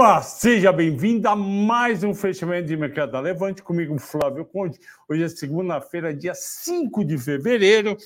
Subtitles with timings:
[0.00, 4.80] Olá, seja bem-vindo a mais um fechamento de mercado da Levante comigo, Flávio Conde.
[5.06, 7.98] Hoje é segunda-feira, dia 5 de fevereiro,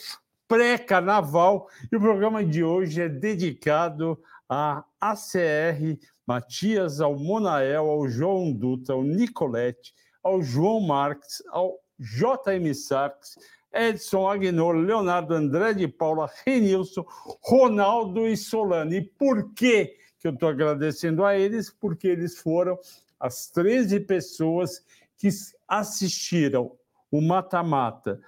[0.48, 4.18] pré-carnaval, e o programa de hoje é dedicado
[4.48, 12.74] a ACR, Matias, ao Monael, ao João Dutra, ao Nicolete, ao João Marques, ao JM
[12.74, 13.36] Sarques,
[13.72, 17.04] Edson Aguinor, Leonardo André de Paula, Renilson,
[17.40, 18.92] Ronaldo e Solano.
[18.92, 19.94] E por quê?
[20.24, 22.78] Que eu estou agradecendo a eles, porque eles foram
[23.20, 24.82] as 13 pessoas
[25.18, 25.28] que
[25.68, 26.72] assistiram
[27.10, 28.18] o mata-mata.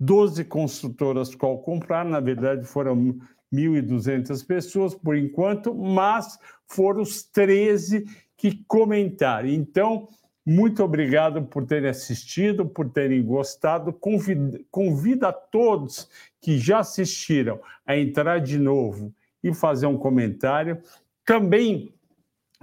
[0.00, 3.18] 12 construtoras qual comprar, na verdade foram
[3.52, 9.46] 1.200 pessoas por enquanto, mas foram os 13 que comentaram.
[9.46, 10.08] Então,
[10.44, 13.92] muito obrigado por terem assistido, por terem gostado.
[13.92, 16.08] Convido, convido a todos
[16.40, 19.12] que já assistiram a entrar de novo
[19.44, 20.80] e fazer um comentário.
[21.24, 21.94] Também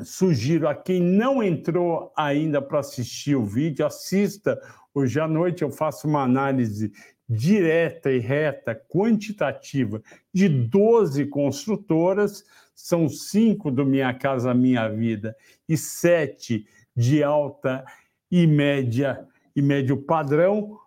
[0.04, 4.60] sugiro a quem não entrou ainda para assistir o vídeo, assista.
[4.94, 6.92] Hoje à noite eu faço uma análise
[7.28, 10.02] direta e reta, quantitativa,
[10.34, 12.44] de 12 construtoras,
[12.74, 15.36] são cinco do Minha Casa Minha Vida
[15.68, 16.66] e sete
[16.96, 17.86] de alta
[18.32, 20.80] e média e médio padrão,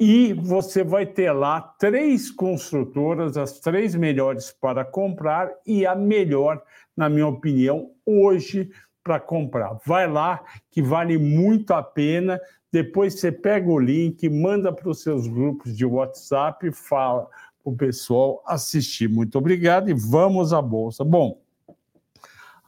[0.00, 6.62] e você vai ter lá três construtoras, as três melhores para comprar e a melhor,
[6.96, 8.70] na minha opinião, hoje
[9.04, 9.78] para comprar.
[9.84, 12.40] Vai lá, que vale muito a pena.
[12.72, 17.28] Depois você pega o link, manda para os seus grupos de WhatsApp fala
[17.62, 19.06] para o pessoal assistir.
[19.06, 21.04] Muito obrigado e vamos à Bolsa.
[21.04, 21.42] Bom,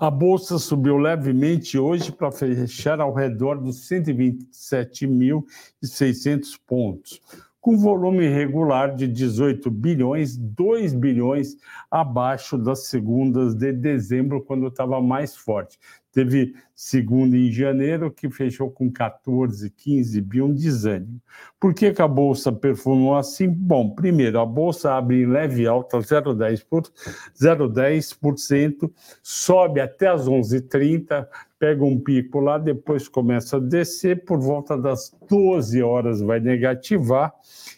[0.03, 7.21] a bolsa subiu levemente hoje para fechar ao redor dos 127.600 pontos,
[7.61, 11.57] com volume regular de 18 bilhões, 2 bilhões
[11.89, 15.79] abaixo das segundas de dezembro, quando estava mais forte.
[16.11, 21.22] Teve segunda em janeiro, que fechou com 14, 15 bi, um desânimo.
[21.60, 23.48] Por que, que a Bolsa performou assim?
[23.48, 28.91] Bom, primeiro, a Bolsa abre em leve alta, 0,10%,
[29.22, 31.25] sobe até as 11h30,
[31.62, 37.32] pega um pico lá, depois começa a descer, por volta das 12 horas vai negativar,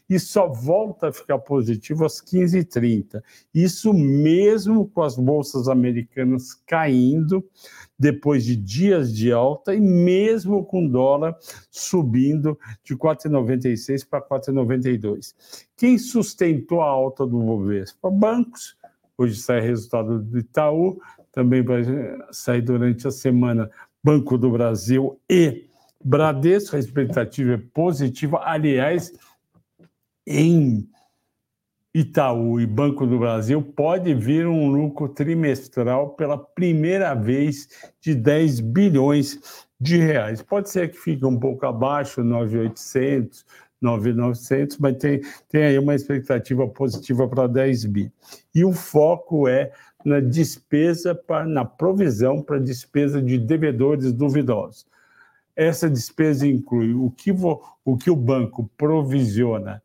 [0.09, 3.22] e só volta a ficar positivo às 15h30.
[3.54, 7.44] Isso mesmo com as bolsas americanas caindo,
[7.98, 11.37] depois de dias de alta e mesmo com dólar
[11.71, 15.34] subindo de 4,96 para 4,92.
[15.77, 18.10] Quem sustentou a alta do Bovespa?
[18.10, 18.77] Bancos.
[19.16, 21.00] Hoje sai resultado do Itaú,
[21.31, 21.82] também vai
[22.32, 23.71] sair durante a semana
[24.03, 25.66] Banco do Brasil e
[26.05, 28.41] Bradesco, a expectativa é positiva.
[28.44, 29.12] Aliás,
[30.26, 30.87] em
[31.94, 37.69] Itaú e Banco do Brasil pode vir um lucro trimestral pela primeira vez
[38.00, 40.43] de 10 bilhões de reais.
[40.43, 43.47] Pode ser que fique um pouco abaixo, 9,800,
[43.81, 48.12] 9,900, mas tem, tem aí uma expectativa positiva para 10 bi.
[48.53, 49.71] E o foco é
[50.05, 54.84] na despesa, pra, na provisão para despesa de devedores duvidosos.
[55.55, 59.81] Essa despesa inclui o que, vo, o, que o banco provisiona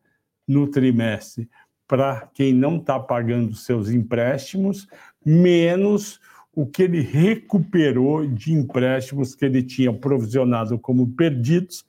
[0.47, 1.47] no trimestre
[1.90, 4.88] para quem não está pagando seus empréstimos,
[5.26, 6.22] menos
[6.54, 11.84] o que ele recuperou de empréstimos que ele tinha provisionado como perdidos,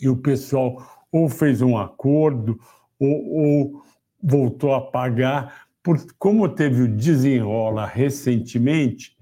[0.00, 2.60] e o pessoal ou fez um acordo
[2.98, 3.82] ou, ou
[4.22, 5.66] voltou a pagar.
[5.82, 9.16] Por, como teve o desenrola recentemente,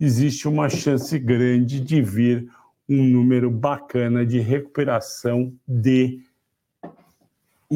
[0.00, 2.48] existe uma chance grande de vir
[2.88, 6.20] um número bacana de recuperação de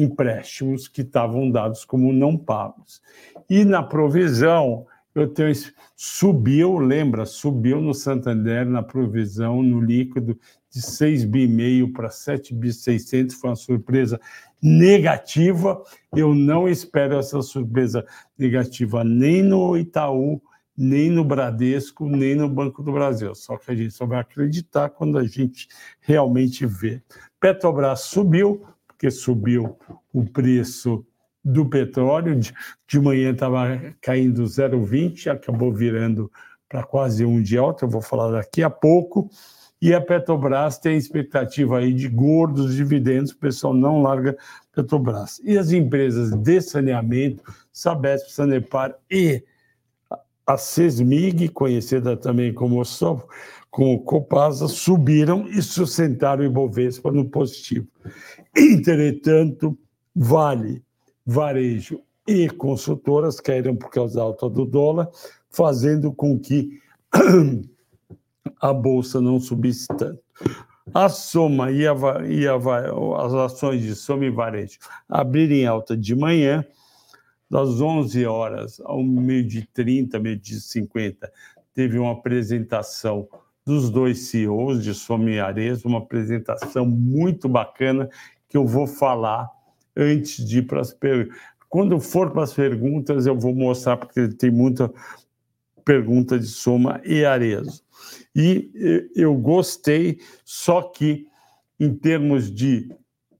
[0.01, 3.01] empréstimos que estavam dados como não pagos.
[3.49, 4.85] E na provisão,
[5.15, 5.53] eu tenho
[5.95, 10.39] subiu, lembra, subiu no Santander na provisão no líquido
[10.69, 14.19] de 6 bi meio para 7 bi 600, foi uma surpresa
[14.61, 15.81] negativa.
[16.15, 18.05] Eu não espero essa surpresa
[18.37, 20.39] negativa nem no Itaú,
[20.77, 23.33] nem no Bradesco, nem no Banco do Brasil.
[23.33, 25.67] Só que a gente só vai acreditar quando a gente
[25.99, 27.01] realmente vê.
[27.39, 28.63] Petrobras subiu,
[28.97, 29.77] porque subiu
[30.11, 31.05] o preço
[31.45, 32.37] do petróleo.
[32.87, 36.31] De, manhã estava caindo 0,20, acabou virando
[36.67, 39.29] para quase um de alta, eu vou falar daqui a pouco.
[39.79, 44.35] E a Petrobras tem expectativa aí de gordos dividendos, o pessoal não larga
[44.73, 45.39] Petrobras.
[45.43, 49.43] E as empresas de saneamento, Sabesp, Sanepar e
[50.47, 53.23] a Sesmig, conhecida também como Sof,
[53.69, 57.87] com o Copasa, subiram e sustentaram o Ibovespa no positivo.
[58.55, 59.77] Entretanto,
[60.15, 60.83] Vale,
[61.25, 65.09] Varejo e consultoras caíram por causa da alta do dólar,
[65.49, 66.79] fazendo com que
[68.59, 70.19] a bolsa não subisse tanto.
[70.93, 71.93] A soma e, a,
[72.27, 76.65] e a, as ações de soma e varejo abrirem alta de manhã,
[77.49, 81.31] das 11 horas ao meio de 30, meio de 50,
[81.73, 83.27] teve uma apresentação
[83.67, 88.09] dos dois CEOs de Soma e Ares, uma apresentação muito bacana
[88.47, 89.51] que eu vou falar
[89.93, 91.37] antes de ir para as perguntas.
[91.67, 94.89] Quando for para as perguntas, eu vou mostrar, porque tem muita
[95.83, 97.83] pergunta de Soma e Arezo.
[98.33, 98.71] E
[99.13, 101.27] eu gostei, só que
[101.77, 102.89] em termos de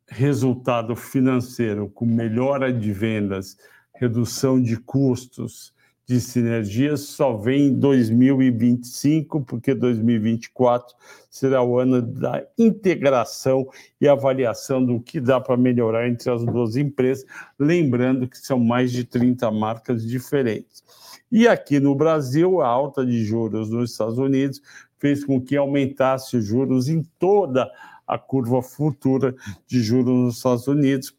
[0.10, 3.58] resultado financeiro, com melhora de vendas,
[3.94, 5.74] redução de custos,
[6.08, 10.96] de sinergias, só vem em 2025, porque 2024
[11.30, 13.68] será o ano da integração
[14.00, 17.26] e avaliação do que dá para melhorar entre as duas empresas,
[17.60, 20.82] lembrando que são mais de 30 marcas diferentes.
[21.30, 24.62] E aqui no Brasil, a alta de juros nos Estados Unidos
[24.98, 27.70] fez com que aumentasse os juros em toda
[28.08, 29.36] a curva futura
[29.68, 31.17] de juros nos Estados Unidos.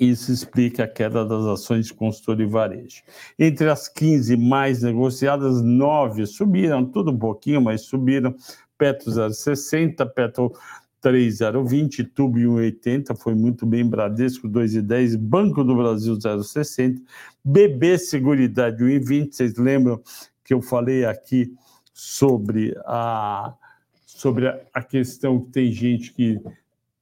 [0.00, 3.02] Isso explica a queda das ações de consultor e varejo.
[3.38, 8.34] Entre as 15 mais negociadas, nove subiram, tudo um pouquinho, mas subiram.
[8.78, 10.52] Petro 0,60, Petro
[11.02, 16.96] 3,020, Tube 1,80, foi muito bem, Bradesco 2,10, Banco do Brasil 0,60,
[17.44, 20.00] BB Seguridade 1,20, vocês lembram
[20.42, 21.54] que eu falei aqui
[21.92, 23.54] sobre a,
[24.06, 26.40] sobre a questão que tem gente que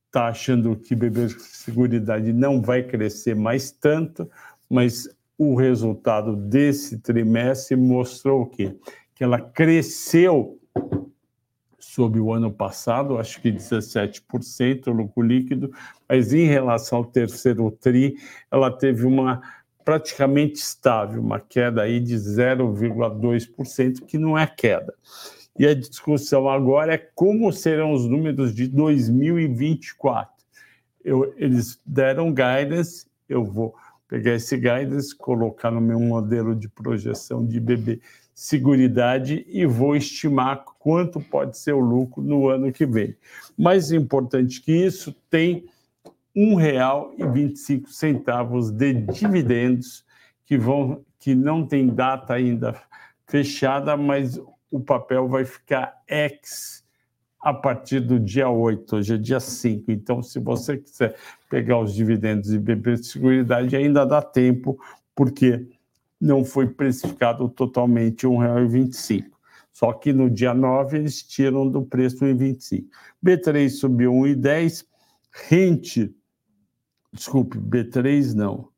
[0.08, 4.28] está achando que BB Seguridade não vai crescer mais tanto,
[4.68, 8.74] mas o resultado desse trimestre mostrou o quê?
[9.14, 10.58] Que ela cresceu
[11.78, 15.72] sobre o ano passado, acho que 17% lucro líquido,
[16.08, 18.16] mas em relação ao terceiro TRI,
[18.50, 19.40] ela teve uma
[19.84, 24.94] praticamente estável, uma queda aí de 0,2%, que não é queda.
[25.58, 30.32] E a discussão agora é como serão os números de 2024.
[31.04, 33.74] Eu, eles deram guidance, eu vou
[34.06, 38.00] pegar esse guidance, colocar no meu modelo de projeção de BB
[38.40, 43.16] Seguridade e vou estimar quanto pode ser o lucro no ano que vem.
[43.58, 45.64] Mais importante que isso, tem
[46.36, 50.04] R$ 1,25 de dividendos
[50.46, 52.80] que vão que não tem data ainda
[53.26, 56.84] fechada, mas o papel vai ficar ex
[57.40, 59.90] a partir do dia 8, hoje é dia 5.
[59.92, 61.16] Então, se você quiser
[61.48, 64.78] pegar os dividendos e beber de seguridade, ainda dá tempo,
[65.14, 65.66] porque
[66.20, 69.24] não foi precificado totalmente R$ 1,25.
[69.72, 72.86] Só que no dia 9 eles tiram do preço R$ 1,25.
[73.24, 74.84] B3 subiu 1,10.
[75.30, 76.12] Rente,
[77.12, 78.68] desculpe, B3 não.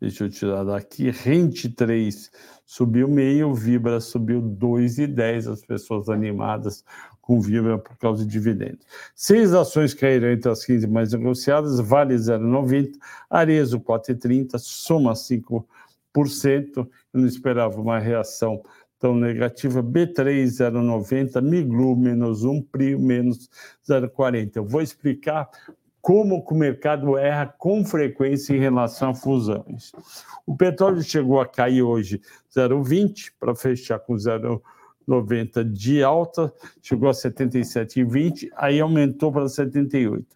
[0.00, 1.10] Deixa eu tirar daqui.
[1.10, 2.30] Rente 3
[2.64, 5.52] subiu meio, Vibra subiu 2,10.
[5.52, 6.84] As pessoas animadas
[7.20, 8.86] com Vibra por causa de dividendos.
[9.14, 12.92] Seis ações caíram entre as 15 mais negociadas, Vale 0,90,
[13.28, 15.66] Arezo 4,30, Soma 5
[16.12, 18.62] eu não esperava uma reação
[18.98, 19.82] tão negativa.
[19.82, 23.48] B3, 0,90, Miglu, menos 1, Prio, menos
[23.88, 24.56] 0,40.
[24.56, 25.48] Eu vou explicar
[26.00, 29.92] como o mercado erra com frequência em relação a fusões.
[30.46, 32.20] O petróleo chegou a cair hoje
[32.54, 40.26] 0,20 para fechar com 0,90 de alta, chegou a 77,20, aí aumentou para 78.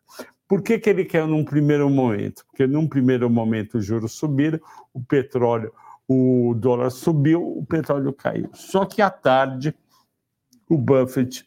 [0.47, 2.45] Por que, que ele caiu num primeiro momento?
[2.47, 4.61] Porque num primeiro momento os juros subiram,
[4.93, 5.73] o petróleo,
[6.07, 8.51] o dólar subiu, o petróleo caiu.
[8.53, 9.75] Só que à tarde,
[10.69, 11.47] o Buffett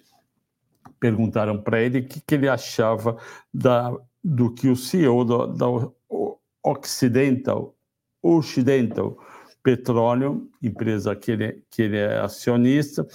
[1.00, 3.18] perguntaram para ele o que, que, ele achava
[3.54, 5.68] da, do que o CEO da, da
[6.64, 7.76] Occidental,
[8.22, 9.18] Occidental
[9.64, 13.06] Petróleo, empresa que ele, que ele é acionista,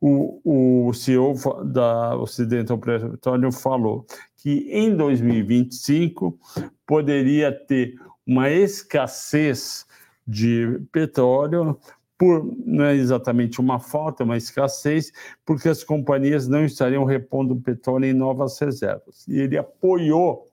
[0.00, 6.38] o, o CEO da Ocidental Petróleo falou que em 2025
[6.86, 7.94] poderia ter
[8.26, 9.86] uma escassez
[10.26, 11.78] de petróleo
[12.18, 15.12] por não é exatamente uma falta, uma escassez,
[15.44, 19.26] porque as companhias não estariam repondo petróleo em novas reservas.
[19.28, 20.50] E ele apoiou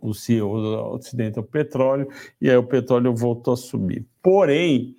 [0.00, 2.08] o CEO Ocidental Petróleo
[2.40, 4.04] e aí o petróleo voltou a subir.
[4.20, 4.96] Porém,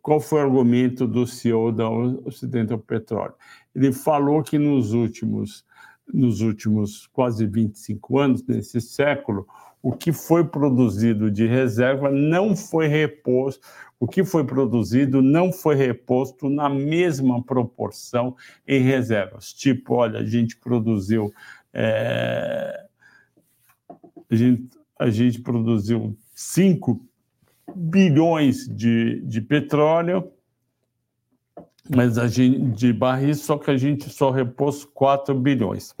[0.00, 3.34] qual foi o argumento do CEO da Ocidental Petróleo?
[3.74, 5.64] Ele falou que nos últimos
[6.12, 9.46] nos últimos quase 25 anos, nesse século,
[9.82, 13.66] o que foi produzido de reserva não foi reposto,
[14.04, 18.36] o que foi produzido não foi reposto na mesma proporção
[18.68, 19.50] em reservas.
[19.50, 21.32] Tipo, olha, a gente produziu.
[21.72, 22.84] É,
[24.30, 24.68] a, gente,
[24.98, 27.02] a gente produziu 5
[27.74, 30.30] bilhões de, de petróleo
[31.94, 35.94] mas a gente, de barris, só que a gente só repôs 4 bilhões.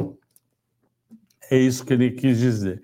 [1.50, 2.82] É isso que ele quis dizer.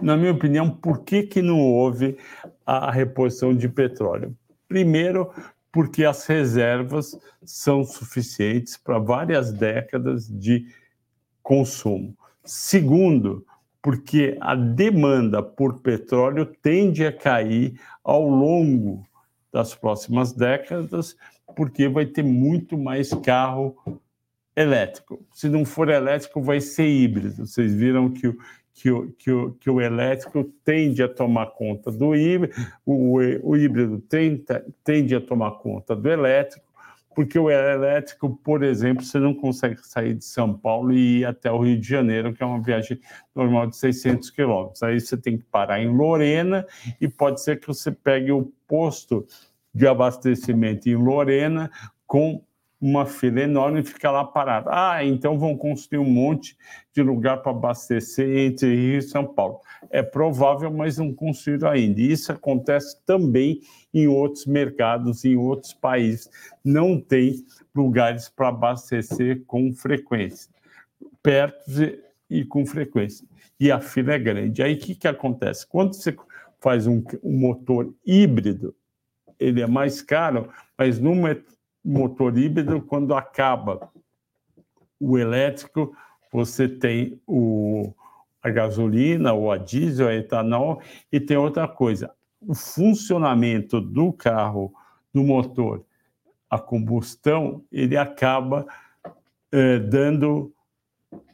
[0.00, 2.16] Na minha opinião, por que, que não houve
[2.64, 4.36] a reposição de petróleo?
[4.68, 5.30] Primeiro,
[5.72, 10.66] porque as reservas são suficientes para várias décadas de
[11.42, 12.16] consumo.
[12.44, 13.44] Segundo,
[13.82, 19.04] porque a demanda por petróleo tende a cair ao longo
[19.52, 21.16] das próximas décadas,
[21.54, 23.76] porque vai ter muito mais carro
[24.56, 25.24] elétrico.
[25.32, 27.46] Se não for elétrico, vai ser híbrido.
[27.46, 28.38] Vocês viram que o,
[28.74, 32.54] que o, que o, que o elétrico tende a tomar conta do híbrido,
[32.84, 34.44] o, o híbrido tende,
[34.82, 36.66] tende a tomar conta do elétrico,
[37.14, 41.50] porque o elétrico, por exemplo, você não consegue sair de São Paulo e ir até
[41.50, 42.98] o Rio de Janeiro, que é uma viagem
[43.32, 44.82] normal de 600 quilômetros.
[44.82, 46.66] Aí você tem que parar em Lorena
[47.00, 49.24] e pode ser que você pegue o posto
[49.72, 51.70] de abastecimento em Lorena
[52.04, 52.42] com
[52.84, 54.68] uma fila enorme e fica lá parado.
[54.70, 56.54] Ah, então vão construir um monte
[56.92, 59.58] de lugar para abastecer entre Rio e São Paulo.
[59.88, 61.98] É provável, mas não construíram ainda.
[61.98, 63.62] E isso acontece também
[63.94, 66.28] em outros mercados, em outros países.
[66.62, 67.42] Não tem
[67.74, 70.52] lugares para abastecer com frequência,
[71.22, 71.64] perto
[72.28, 73.26] e com frequência.
[73.58, 74.62] E a fila é grande.
[74.62, 75.66] Aí o que, que acontece?
[75.66, 76.14] Quando você
[76.60, 78.74] faz um, um motor híbrido,
[79.40, 81.14] ele é mais caro, mas no
[81.84, 83.90] motor híbrido, quando acaba
[84.98, 85.94] o elétrico,
[86.32, 87.92] você tem o,
[88.42, 90.80] a gasolina, ou a diesel, a etanol,
[91.12, 92.10] e tem outra coisa.
[92.40, 94.72] O funcionamento do carro,
[95.12, 95.84] do motor,
[96.48, 98.66] a combustão, ele acaba
[99.52, 100.52] eh, dando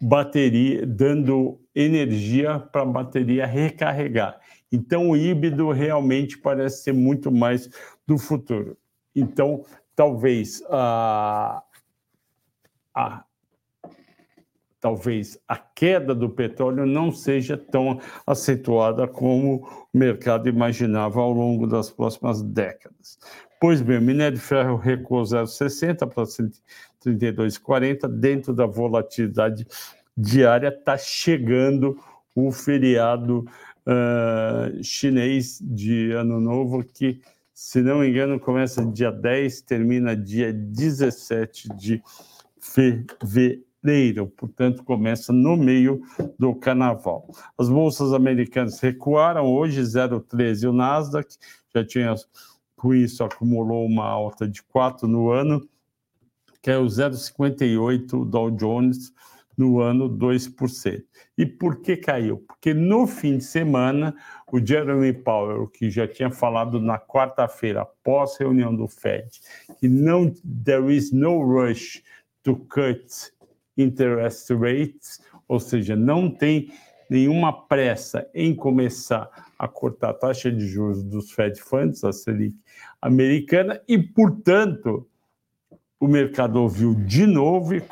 [0.01, 4.39] bateria, dando energia para a bateria recarregar.
[4.71, 7.69] Então, o híbrido realmente parece ser muito mais
[8.07, 8.77] do futuro.
[9.15, 9.65] Então,
[10.01, 11.63] talvez a,
[12.95, 13.23] a
[14.81, 21.67] talvez a queda do petróleo não seja tão acentuada como o mercado imaginava ao longo
[21.67, 23.19] das próximas décadas.
[23.61, 26.25] Pois bem, o minério de ferro recuou 0,60 para
[27.05, 29.67] 132,40 dentro da volatilidade
[30.17, 30.69] diária.
[30.69, 31.99] Está chegando
[32.35, 33.45] o feriado
[33.87, 37.21] uh, chinês de Ano Novo que
[37.63, 42.03] se não me engano, começa dia 10, termina dia 17 de
[42.59, 46.01] fevereiro, portanto, começa no meio
[46.39, 47.29] do carnaval.
[47.59, 51.37] As bolsas americanas recuaram hoje, 0,13 o Nasdaq,
[51.75, 52.15] já tinha,
[52.75, 55.61] com isso, acumulou uma alta de 4 no ano,
[56.63, 59.13] que é o 0,58 o Dow Jones,
[59.61, 61.05] no ano 2%.
[61.37, 62.39] E por que caiu?
[62.49, 64.15] Porque no fim de semana,
[64.51, 69.29] o Jeremy Powell, que já tinha falado na quarta-feira, após reunião do Fed,
[69.79, 70.33] que não
[70.65, 72.03] there is no rush
[72.43, 73.05] to cut
[73.77, 76.73] interest rates, ou seja, não tem
[77.11, 82.57] nenhuma pressa em começar a cortar a taxa de juros dos Fed Funds, a Selic
[83.03, 85.07] americana, e, portanto,
[86.01, 87.83] o mercado ouviu de novo e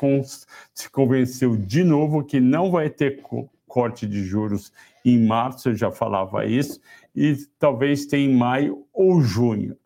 [0.73, 3.21] se convenceu de novo que não vai ter
[3.67, 4.73] corte de juros
[5.05, 6.81] em março, eu já falava isso,
[7.15, 9.77] e talvez tenha em maio ou junho.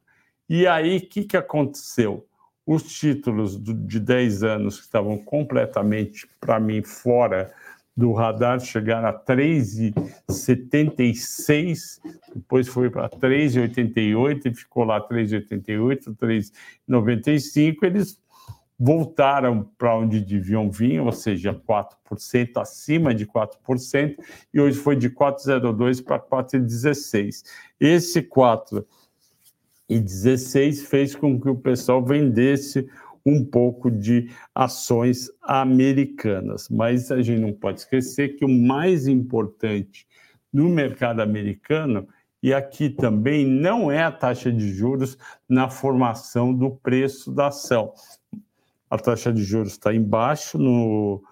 [0.49, 2.25] E aí, o que, que aconteceu?
[2.65, 7.53] Os títulos de 10 anos que estavam completamente, para mim, fora
[7.95, 12.01] do radar chegaram a 3,76,
[12.35, 17.77] depois foi para 3,88 e ficou lá 3,88, 3,95.
[17.83, 18.19] Eles
[18.79, 24.17] voltaram para onde deviam vir, ou seja, 4% acima de 4%,
[24.53, 27.43] e hoje foi de 4,02 para 4,16.
[27.79, 32.89] Esse 4,16 fez com que o pessoal vendesse
[33.25, 36.67] um pouco de ações americanas.
[36.69, 40.05] Mas a gente não pode esquecer que o mais importante
[40.51, 42.07] no mercado americano
[42.43, 47.93] e aqui também não é a taxa de juros na formação do preço da ação.
[48.89, 51.23] A taxa de juros está embaixo no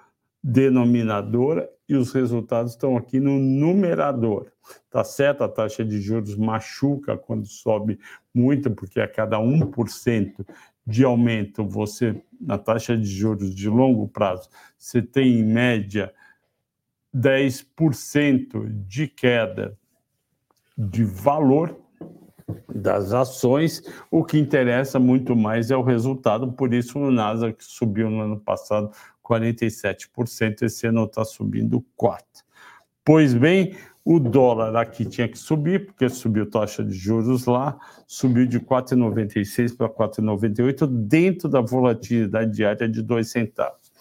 [0.42, 4.48] denominador e os resultados estão aqui no numerador.
[4.90, 5.44] Tá certo?
[5.44, 8.00] A taxa de juros machuca quando sobe
[8.34, 10.46] muito, porque a cada 1%
[10.86, 16.12] de aumento, você na taxa de juros de longo prazo, você tem em média
[17.16, 19.78] 10% de queda
[20.78, 21.78] de valor
[22.74, 28.10] das ações, o que interessa muito mais é o resultado, por isso o Nasdaq subiu
[28.10, 28.92] no ano passado
[29.24, 32.20] 47%, esse ano está subindo 4%.
[33.04, 37.78] Pois bem, O dólar aqui tinha que subir, porque subiu taxa de juros lá,
[38.08, 43.92] subiu de 4,96 para 4,98, dentro da volatilidade diária de 2 centavos.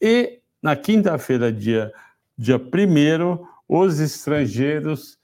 [0.00, 1.92] E na quinta-feira, dia,
[2.38, 5.18] dia 1 os estrangeiros,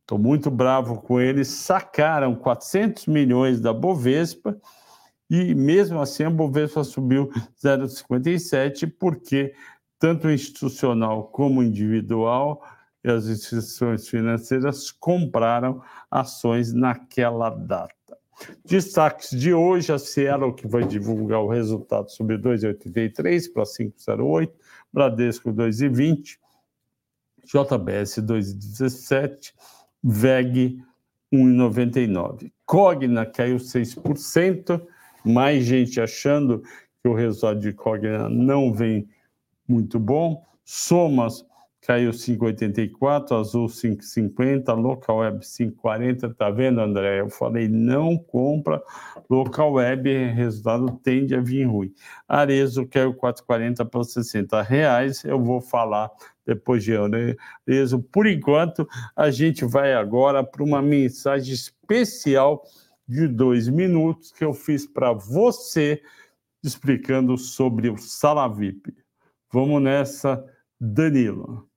[0.00, 4.56] estou muito bravo com eles, sacaram 400 milhões da Bovespa,
[5.28, 7.30] e mesmo assim a Bovespa subiu
[7.62, 9.54] 0,57, porque
[9.98, 12.62] tanto institucional como individual
[13.04, 17.94] e as instituições financeiras compraram ações naquela data.
[18.64, 24.50] Destaques de hoje, a Cielo, que vai divulgar o resultado, subiu 2,83 para 5,08,
[24.92, 26.38] Bradesco 2,20,
[27.44, 29.52] JBS 2,17,
[30.02, 30.82] VEG
[31.32, 32.52] 1,99.
[32.66, 34.82] Cogna caiu 6%,
[35.24, 36.62] mais gente achando
[37.02, 39.08] que o resultado de Cogna não vem
[39.66, 40.44] muito bom.
[40.64, 41.44] Somas
[41.82, 46.34] caiu 5,84, Azul 5,50, Local Web 5,40.
[46.34, 47.20] Tá vendo, André?
[47.20, 48.80] Eu falei, não compra
[49.28, 51.92] Local Web, resultado tende a vir ruim.
[52.28, 55.24] Arezo caiu 4,40 para 60 reais.
[55.24, 56.08] Eu vou falar
[56.46, 58.00] depois de Arezo.
[58.00, 62.62] Por enquanto, a gente vai agora para uma mensagem especial
[63.08, 66.00] de dois minutos que eu fiz para você
[66.62, 68.94] explicando sobre o Salavip.
[69.52, 70.44] Vamos nessa,
[70.80, 71.71] Danilo.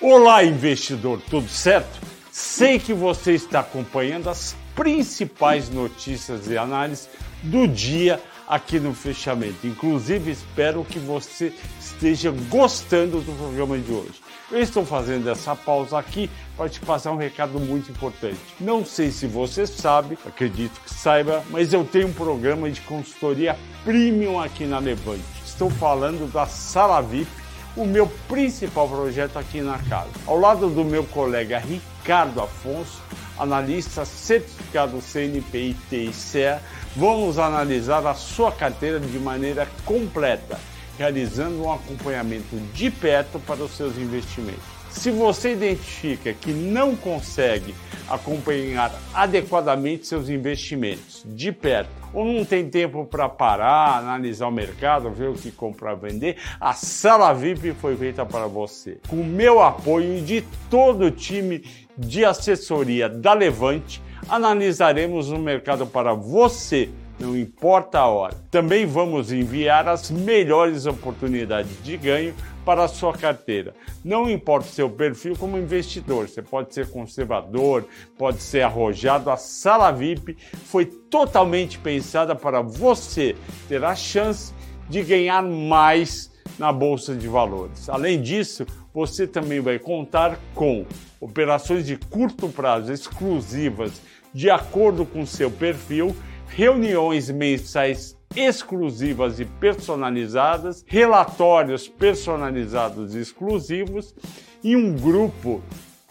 [0.00, 2.00] Olá, investidor, tudo certo?
[2.30, 7.08] Sei que você está acompanhando as principais notícias e análises
[7.44, 9.64] do dia aqui no fechamento.
[9.66, 14.20] Inclusive, espero que você esteja gostando do programa de hoje.
[14.50, 18.38] Eu estou fazendo essa pausa aqui para te passar um recado muito importante.
[18.60, 23.56] Não sei se você sabe, acredito que saiba, mas eu tenho um programa de consultoria
[23.84, 25.22] premium aqui na Levante.
[25.46, 27.43] Estou falando da Sala VIP
[27.76, 30.10] o meu principal projeto aqui na casa.
[30.26, 33.02] Ao lado do meu colega Ricardo Afonso,
[33.38, 36.58] analista certificado CNPI TICE,
[36.94, 40.58] vamos analisar a sua carteira de maneira completa,
[40.96, 44.73] realizando um acompanhamento de perto para os seus investimentos.
[44.94, 47.74] Se você identifica que não consegue
[48.08, 55.10] acompanhar adequadamente seus investimentos de perto ou não tem tempo para parar, analisar o mercado,
[55.10, 58.98] ver o que comprar, vender, a sala VIP foi feita para você.
[59.08, 61.64] Com o meu apoio e de todo o time
[61.98, 68.34] de assessoria da Levante, analisaremos o mercado para você não importa a hora.
[68.50, 73.74] Também vamos enviar as melhores oportunidades de ganho para a sua carteira.
[74.04, 79.30] Não importa o seu perfil como investidor, você pode ser conservador, pode ser arrojado.
[79.30, 83.36] A sala VIP foi totalmente pensada para você
[83.68, 84.52] ter a chance
[84.88, 87.88] de ganhar mais na bolsa de valores.
[87.88, 90.86] Além disso, você também vai contar com
[91.20, 94.00] operações de curto prazo exclusivas
[94.32, 96.14] de acordo com seu perfil
[96.48, 104.14] reuniões mensais exclusivas e personalizadas, relatórios personalizados e exclusivos
[104.62, 105.62] e um grupo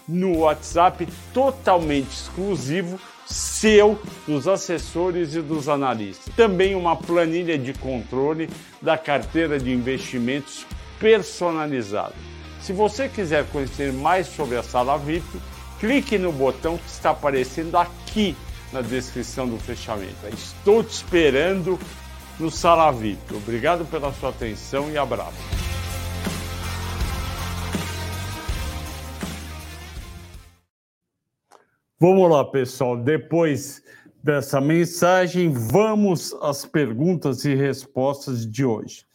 [0.08, 6.34] no WhatsApp totalmente exclusivo seu, dos assessores e dos analistas.
[6.36, 8.50] Também uma planilha de controle
[8.82, 10.66] da carteira de investimentos
[11.00, 12.14] personalizada.
[12.62, 15.26] Se você quiser conhecer mais sobre a sala VIP,
[15.80, 18.36] clique no botão que está aparecendo aqui
[18.72, 20.16] na descrição do fechamento.
[20.34, 21.80] Estou te esperando
[22.39, 23.36] no Sala VIP.
[23.36, 25.38] Obrigado pela sua atenção e abraço.
[32.00, 32.98] Vamos lá, pessoal.
[32.98, 33.82] Depois
[34.22, 39.06] dessa mensagem, vamos às perguntas e respostas de hoje.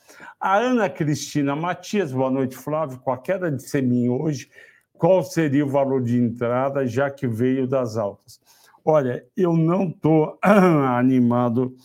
[0.41, 2.99] A Ana Cristina Matias, boa noite, Flávio.
[3.01, 4.49] Com a queda de Semin hoje,
[4.95, 8.41] qual seria o valor de entrada, já que veio das altas?
[8.85, 11.77] Olha, eu não estou animado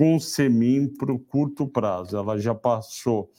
[0.00, 2.16] com Semin para o curto prazo.
[2.16, 3.30] Ela já passou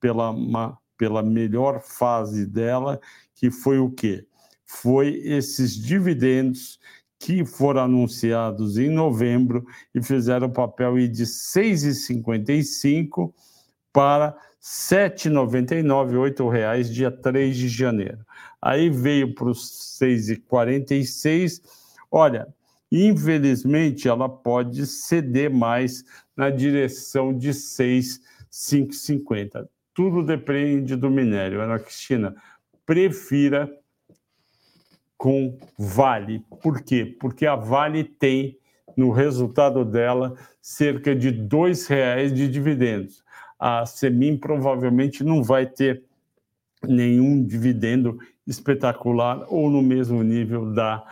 [0.00, 2.98] pela, uma, pela melhor fase dela,
[3.34, 4.26] que foi o quê?
[4.64, 6.80] Foi esses dividendos
[7.18, 13.30] que foram anunciados em novembro e fizeram o papel de 6,55
[13.92, 18.24] para R$ 7,99, R$ reais dia 3 de janeiro.
[18.62, 21.60] Aí veio para os 6,46
[22.10, 22.46] Olha,
[22.90, 26.04] infelizmente ela pode ceder mais
[26.36, 29.68] na direção de 6,550.
[29.94, 31.60] Tudo depende do minério.
[31.60, 32.34] Ana Cristina,
[32.84, 33.70] prefira
[35.16, 36.44] com Vale.
[36.62, 37.16] Por quê?
[37.18, 38.58] Porque a Vale tem
[38.96, 41.48] no resultado dela cerca de R$
[41.88, 43.24] reais de dividendos.
[43.58, 46.04] A Semin provavelmente não vai ter
[46.86, 51.04] nenhum dividendo espetacular ou no mesmo nível da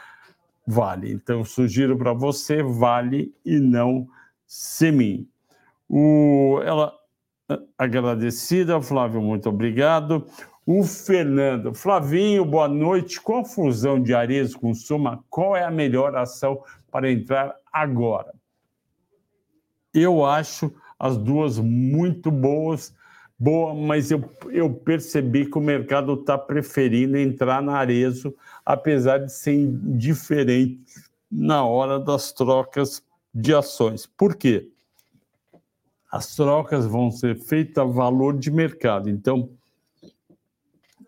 [0.67, 1.13] Vale.
[1.13, 4.09] Então, sugiro para você Vale e não
[4.47, 5.29] Semin.
[5.89, 6.93] O, ela
[7.77, 10.27] agradecida, Flávio, muito obrigado.
[10.67, 13.21] O Fernando, Flavinho, boa noite.
[13.21, 18.33] Com a fusão de Ares com Soma, qual é a melhor ação para entrar agora?
[19.93, 22.95] Eu acho as duas muito boas,
[23.39, 29.33] boa, mas eu, eu percebi que o mercado está preferindo entrar na Arezo, apesar de
[29.33, 30.85] ser diferente
[31.31, 33.03] na hora das trocas
[33.35, 34.07] de ações.
[34.07, 34.71] Por quê?
[36.11, 39.51] As trocas vão ser feitas a valor de mercado, então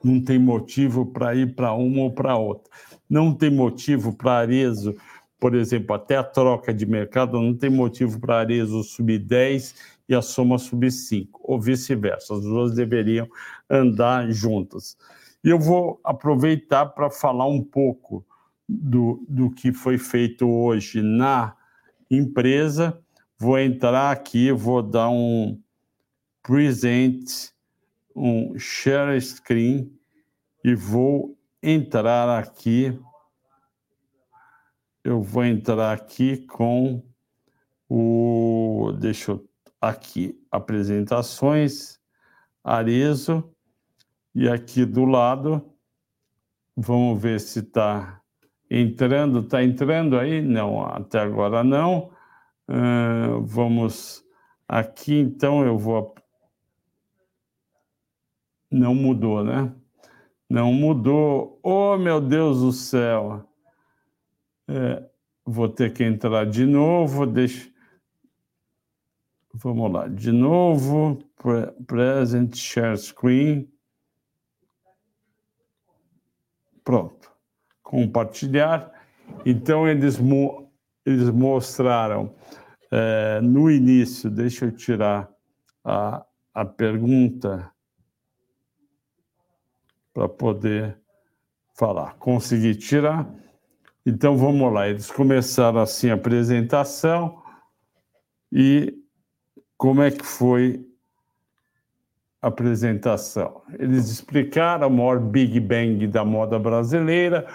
[0.03, 2.71] não tem motivo para ir para uma ou para outra.
[3.09, 4.97] Não tem motivo para Arezo
[5.39, 9.75] por exemplo, até a troca de mercado, não tem motivo para Arezo subir 10
[10.09, 12.35] e a Soma subir 5, ou vice-versa.
[12.35, 13.29] As duas deveriam
[13.69, 14.97] andar juntas.
[15.47, 18.27] E eu vou aproveitar para falar um pouco
[18.69, 21.57] do, do que foi feito hoje na
[22.11, 23.01] empresa.
[23.39, 25.59] Vou entrar aqui, vou dar um
[26.43, 27.51] present,
[28.15, 29.91] um share screen
[30.65, 32.99] e vou entrar aqui
[35.07, 37.01] eu vou entrar aqui com
[37.89, 38.91] o.
[38.99, 39.49] Deixa eu.
[39.81, 42.01] Aqui, apresentações,
[42.65, 43.55] Arezo,
[44.37, 45.65] e aqui do lado,
[46.77, 48.21] vamos ver se está
[48.71, 49.41] entrando.
[49.41, 50.43] Está entrando aí?
[50.43, 52.11] Não, até agora não.
[52.69, 54.23] Uh, vamos
[54.69, 56.15] aqui, então eu vou.
[58.71, 59.73] Não mudou, né?
[60.51, 61.59] Não mudou.
[61.63, 63.43] Oh, meu Deus do céu!
[64.69, 65.03] É,
[65.47, 67.71] vou ter que entrar de novo, deixa.
[69.55, 73.67] Vamos lá, de novo, pre present share screen.
[76.87, 77.33] Pronto.
[77.83, 78.93] Compartilhar.
[79.45, 80.71] Então, eles, mo
[81.05, 82.33] eles mostraram
[82.93, 85.29] é, no início, deixa eu tirar
[85.85, 87.73] a, a pergunta
[90.15, 90.97] para poder
[91.75, 92.15] falar.
[92.21, 93.29] Consegui tirar.
[94.07, 97.43] Então vamos lá, eles começaram assim a apresentação
[98.53, 98.97] e
[99.77, 100.86] como é que foi
[102.41, 103.63] apresentação?
[103.79, 107.47] Eles explicaram o maior Big Bang da moda brasileira,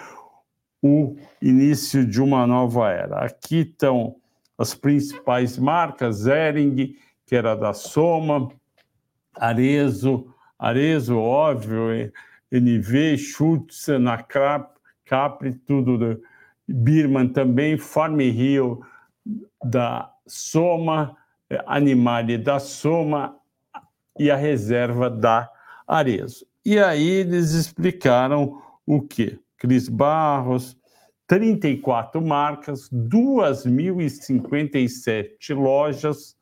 [0.82, 3.24] o início de uma nova era.
[3.24, 4.16] Aqui estão
[4.58, 8.48] as principais marcas, Ering, que era da Soma,
[9.34, 10.26] Arezo,
[10.58, 12.12] Arezo, óbvio,
[12.50, 14.70] NV, Schutz, Nacrap,
[15.04, 16.20] Capri, tudo
[16.68, 18.80] Birman também, Farm Hill
[19.64, 21.16] da Soma,
[21.66, 23.36] Animale da Soma
[24.18, 25.50] e a reserva da
[25.86, 26.46] Arezo.
[26.64, 29.38] E aí eles explicaram o quê?
[29.58, 30.76] Cris Barros,
[31.26, 36.36] 34 marcas, 2.057 lojas,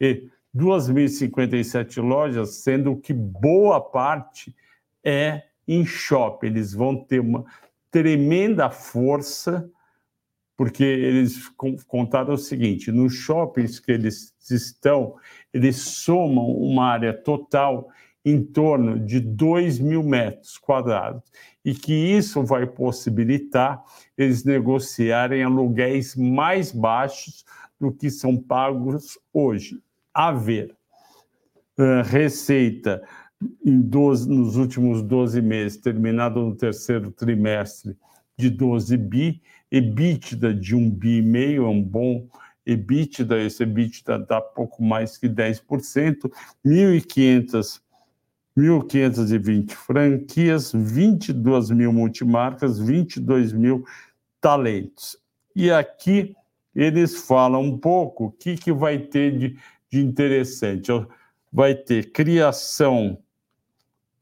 [0.00, 4.56] e 2.057 lojas, sendo que boa parte
[5.04, 6.46] é em shopping.
[6.46, 7.44] Eles vão ter uma
[7.90, 9.68] tremenda força,
[10.60, 11.48] porque eles
[11.88, 15.14] contaram o seguinte: nos shoppings que eles estão,
[15.54, 17.88] eles somam uma área total
[18.22, 21.22] em torno de 2 mil metros quadrados,
[21.64, 23.82] e que isso vai possibilitar
[24.18, 27.42] eles negociarem aluguéis mais baixos
[27.80, 29.80] do que são pagos hoje.
[30.12, 30.76] A ver,
[31.78, 33.02] uh, receita
[33.64, 37.96] em 12, nos últimos 12 meses, terminado no terceiro trimestre,
[38.36, 42.28] de 12 bi, EBITDA de 1 bi e meio, é um bom
[42.66, 46.30] EBITDA, esse EBITDA dá pouco mais que 10%,
[46.64, 47.80] 1.500
[48.56, 53.84] 1.520 franquias, 22 mil multimarcas, 22 mil
[54.40, 55.16] talentos.
[55.54, 56.34] E aqui
[56.74, 59.58] eles falam um pouco o que, que vai ter de,
[59.90, 60.90] de interessante.
[61.52, 63.18] Vai ter criação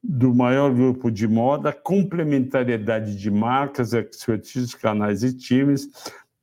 [0.03, 5.89] do maior grupo de moda, complementariedade de marcas, expertise, canais e times,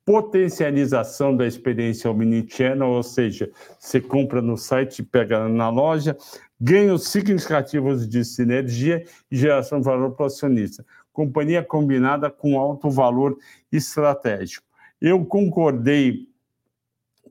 [0.05, 6.17] potencialização da experiência omnichannel, ou seja, você compra no site pega na loja,
[6.61, 10.87] ganhos significativos de sinergia e geração de valor para o acionista.
[11.13, 13.37] Companhia combinada com alto valor
[13.73, 14.65] estratégico.
[15.01, 16.29] Eu concordei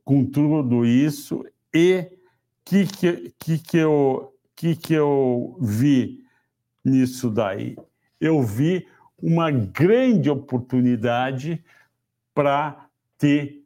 [0.03, 2.11] com tudo isso e
[2.65, 6.23] que que, que, que eu que, que eu vi
[6.83, 7.75] nisso daí?
[8.19, 8.87] Eu vi
[9.21, 11.63] uma grande oportunidade
[12.33, 12.87] para
[13.17, 13.63] ter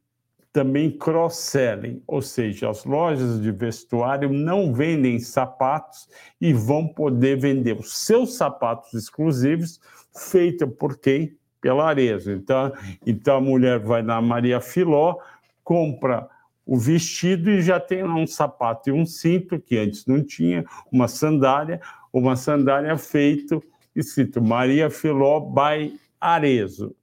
[0.51, 6.09] também cross-selling, ou seja, as lojas de vestuário não vendem sapatos
[6.41, 9.79] e vão poder vender os seus sapatos exclusivos,
[10.15, 11.37] feito por quem?
[11.61, 12.31] Pela Arezzo.
[12.31, 12.73] Então,
[13.05, 15.17] então a mulher vai na Maria Filó,
[15.63, 16.27] compra
[16.69, 20.63] o vestido e já tem lá um sapato e um cinto, que antes não tinha,
[20.91, 21.81] uma sandália,
[22.13, 23.59] uma sandália feito
[23.95, 26.95] escrito Maria Filó by Arezzo.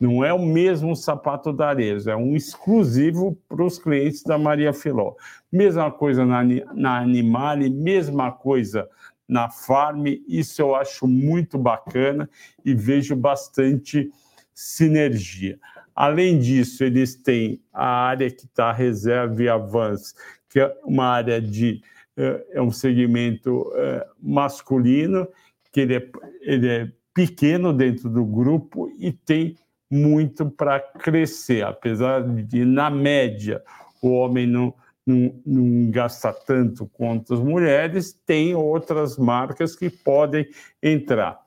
[0.00, 4.72] Não é o mesmo sapato da Arezzo, é um exclusivo para os clientes da Maria
[4.72, 5.14] Filó.
[5.52, 6.42] Mesma coisa na,
[6.74, 8.88] na Animale, mesma coisa
[9.28, 12.28] na Farm, isso eu acho muito bacana
[12.64, 14.10] e vejo bastante
[14.52, 15.60] sinergia.
[15.94, 20.14] Além disso, eles têm a área que está reserva e avance,
[20.48, 21.82] que é uma área de
[22.16, 25.26] é, é um segmento é, masculino,
[25.72, 26.10] que ele é,
[26.42, 29.56] ele é pequeno dentro do grupo e tem
[29.90, 33.62] muito para crescer, apesar de, na média,
[34.00, 34.74] o homem não,
[35.06, 40.48] não, não, gasta tanto quanto as mulheres, tem outras marcas que podem
[40.82, 41.38] entrar.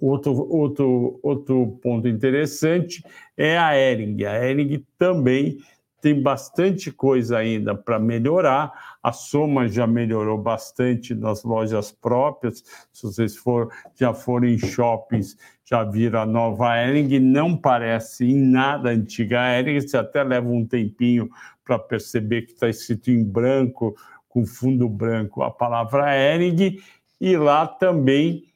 [0.00, 3.02] Outro, outro, outro ponto interessante
[3.36, 4.24] é a Ering.
[4.24, 5.58] A Ering também
[6.00, 8.72] tem bastante coisa ainda para melhorar.
[9.02, 12.62] A Soma já melhorou bastante nas lojas próprias.
[12.92, 17.18] Se vocês for, já forem em shoppings, já viram a nova Ering.
[17.18, 19.80] Não parece em nada antiga a Ering.
[19.80, 21.28] Você até leva um tempinho
[21.64, 23.96] para perceber que está escrito em branco,
[24.28, 26.78] com fundo branco, a palavra Ering.
[27.20, 28.47] E lá também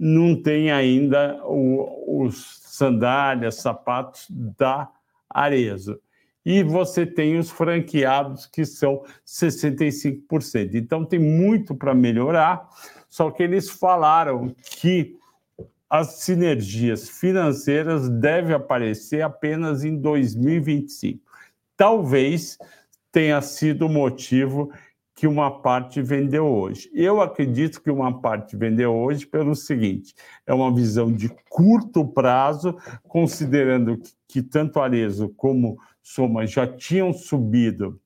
[0.00, 4.90] não tem ainda o, os sandálias, sapatos da
[5.28, 6.00] Arezzo
[6.44, 10.74] e você tem os franqueados, que são 65%.
[10.74, 12.66] Então, tem muito para melhorar,
[13.08, 15.16] só que eles falaram que
[15.88, 21.20] as sinergias financeiras devem aparecer apenas em 2025.
[21.76, 22.56] Talvez
[23.12, 24.72] tenha sido o motivo
[25.20, 26.90] que uma parte vendeu hoje.
[26.94, 30.14] Eu acredito que uma parte vendeu hoje pelo seguinte:
[30.46, 37.12] é uma visão de curto prazo, considerando que, que tanto Arezo como Soma já tinham
[37.12, 38.00] subido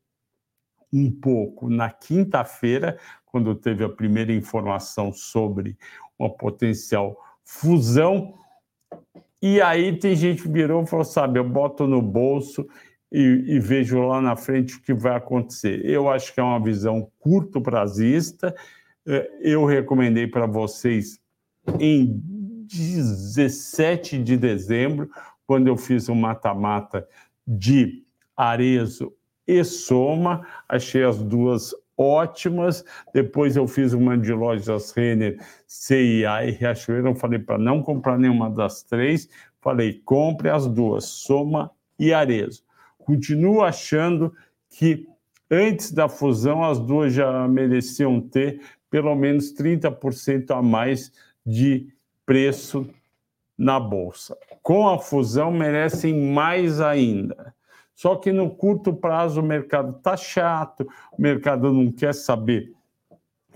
[0.93, 5.79] um pouco na quinta-feira, quando teve a primeira informação sobre
[6.19, 8.35] uma potencial fusão.
[9.41, 12.67] E aí tem gente que virou e falou: sabe, eu boto no bolso
[13.13, 15.85] e, e, vejo lá na frente o que vai acontecer.
[15.85, 18.55] Eu acho que é uma visão curto prazista.
[19.07, 21.21] É, eu recomendei para vocês
[21.79, 22.21] em
[22.67, 25.09] 17 de dezembro,
[25.47, 27.07] quando eu fiz um mata-mata
[27.47, 28.03] de
[28.37, 29.13] Arezo
[29.47, 32.85] e Soma, achei as duas ótimas.
[33.13, 37.09] Depois eu fiz uma de lojas Renner, CIA e Riachuelo.
[37.09, 39.29] Eu falei para não comprar nenhuma das três.
[39.61, 42.64] Falei, compre as duas, Soma e Arezo.
[43.05, 44.33] Continuo achando
[44.71, 45.07] que
[45.51, 51.13] antes da fusão as duas já mereciam ter pelo menos 30% a mais
[51.45, 51.89] de
[52.25, 52.89] preço
[53.57, 54.37] na bolsa.
[54.63, 57.55] Com a fusão, merecem mais ainda.
[57.95, 60.87] Só que no curto prazo o mercado está chato,
[61.17, 62.73] o mercado não quer saber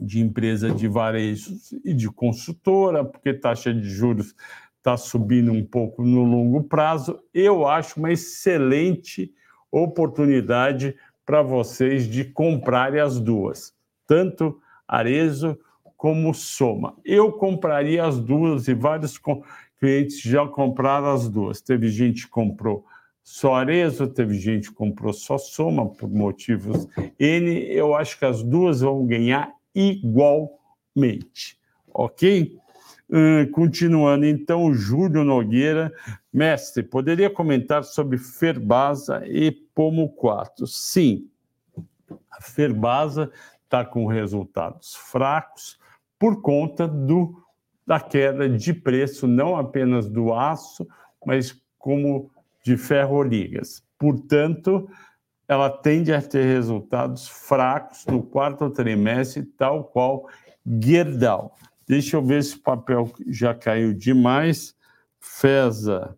[0.00, 4.34] de empresa de varejo e de consultora, porque taxa de juros
[4.78, 7.20] está subindo um pouco no longo prazo.
[7.34, 9.32] Eu acho uma excelente
[9.70, 13.74] oportunidade para vocês de comprarem as duas,
[14.06, 15.58] tanto Arezo
[15.96, 16.96] como Soma.
[17.04, 19.20] Eu compraria as duas e vários
[19.78, 21.60] clientes já compraram as duas.
[21.60, 22.86] Teve gente que comprou
[23.22, 26.88] só Arezzo, teve gente que comprou só Soma por motivos
[27.18, 27.66] N.
[27.66, 31.58] Eu acho que as duas vão ganhar igualmente,
[31.92, 32.56] ok?
[33.53, 35.90] Continuando, então, Júlio Nogueira,
[36.33, 40.66] mestre, poderia comentar sobre Ferbasa e Pomo 4?
[40.66, 41.27] Sim,
[42.31, 43.31] a Ferbasa
[43.64, 45.79] está com resultados fracos
[46.18, 47.42] por conta do,
[47.87, 50.87] da queda de preço, não apenas do aço,
[51.25, 52.31] mas como
[52.62, 53.83] de ferroligas.
[53.99, 54.87] Portanto,
[55.47, 60.27] ela tende a ter resultados fracos no quarto trimestre, tal qual
[60.66, 61.57] Gerdau.
[61.88, 64.77] Deixa eu ver se o papel já caiu demais.
[65.18, 66.16] FESA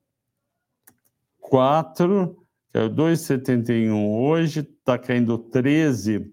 [1.40, 2.36] 4,
[2.72, 6.32] caiu 2,71 hoje, está caindo 13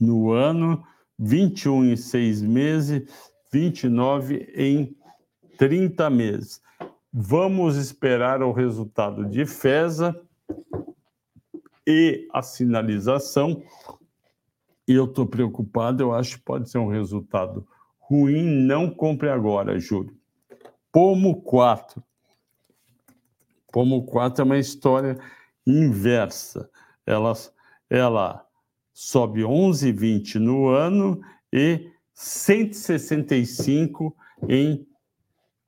[0.00, 0.82] no ano,
[1.18, 3.08] 21 em seis meses,
[3.52, 4.96] 29 em
[5.58, 6.62] 30 meses.
[7.12, 10.18] Vamos esperar o resultado de FESA
[11.86, 13.62] e a sinalização.
[14.86, 17.66] Eu estou preocupado, eu acho que pode ser um resultado
[17.98, 18.42] ruim.
[18.42, 20.16] Não compre agora, Júlio.
[20.90, 22.02] Pomo 4.
[23.72, 25.18] Pomo 4 é uma história
[25.66, 26.70] inversa.
[27.06, 27.32] Ela,
[27.88, 28.46] ela
[28.92, 31.20] sobe 11,20 no ano
[31.52, 34.14] e 165
[34.48, 34.86] em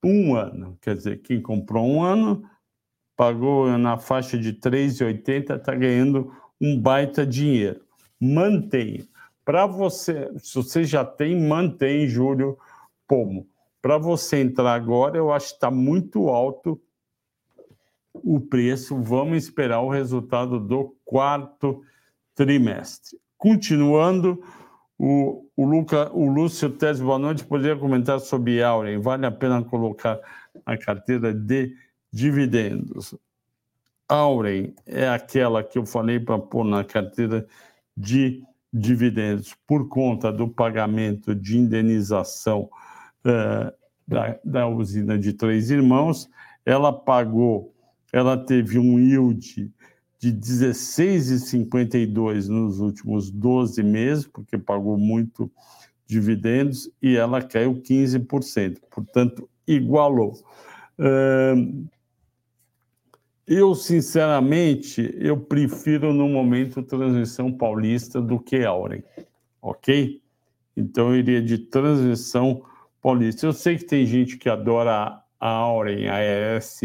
[0.03, 0.77] um ano.
[0.83, 2.45] Quer dizer, quem comprou um ano
[3.17, 7.84] pagou na faixa de 3,80, está ganhando um baita dinheiro.
[8.25, 9.05] Mantenha.
[9.45, 12.59] Para você, se você já tem, mantém, Júlio
[13.07, 13.47] Pomo.
[13.83, 16.81] Para você entrar agora, eu acho que está muito alto
[18.15, 18.97] o preço.
[18.97, 21.83] Vamos esperar o resultado do quarto
[22.35, 23.19] trimestre.
[23.37, 24.43] Continuando,
[24.99, 27.45] o, o, Luca, o Lúcio Teles, boa noite.
[27.45, 29.01] Poderia comentar sobre Auren?
[29.01, 30.19] Vale a pena colocar
[30.67, 31.77] na carteira de
[32.11, 33.15] dividendos.
[34.09, 37.49] Auren é aquela que eu falei para pôr na carteira de
[38.73, 42.71] dividendos por conta do pagamento de indenização
[43.25, 43.73] uh,
[44.07, 46.29] da, da usina de Três Irmãos.
[46.67, 47.75] Ela pagou,
[48.13, 49.73] ela teve um yield
[50.19, 55.51] de 16,52 nos últimos 12 meses, porque pagou muito
[56.07, 60.35] dividendos, e ela caiu 15%, portanto, igualou.
[63.47, 69.03] Eu, sinceramente, eu prefiro no momento transmissão paulista do que Auren,
[69.61, 70.23] ok?
[70.77, 72.63] Então eu iria de transmissão
[73.03, 73.47] paulista.
[73.47, 76.81] Eu sei que tem gente que adora a Auren, a ES,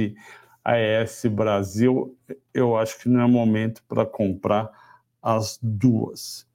[0.63, 2.17] a ES Brasil.
[2.53, 4.69] Eu acho que não é momento para comprar
[5.21, 6.45] as duas.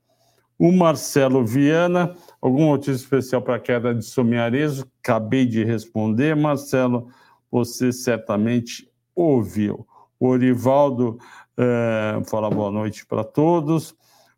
[0.59, 4.87] O Marcelo Viana, algum motivo especial para a queda de Somiarezo?
[5.03, 7.09] Acabei de responder, Marcelo,
[7.51, 9.87] você certamente ouviu.
[10.19, 11.19] O Orivaldo
[11.57, 13.95] é, fala boa noite para todos.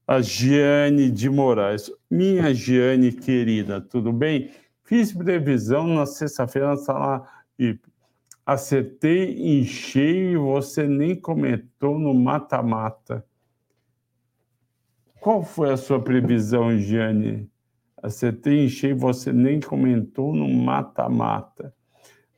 [0.07, 1.91] A Giane de Moraes.
[2.11, 4.51] Minha Giane querida, tudo bem?
[4.85, 7.27] Fiz previsão na sexta-feira na sala
[8.47, 13.27] acertei em cheio e você nem comentou no mata-mata.
[15.21, 17.51] Qual foi a sua previsão, Giane?
[18.01, 21.75] Acertei em cheio e você nem comentou no mata-mata.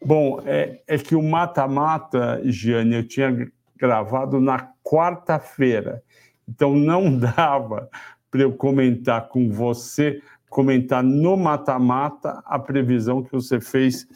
[0.05, 6.03] Bom, é, é que o mata-mata, Giane, eu tinha gravado na quarta-feira.
[6.49, 7.89] Então não dava
[8.31, 14.07] para eu comentar com você, comentar no mata-mata a previsão que você fez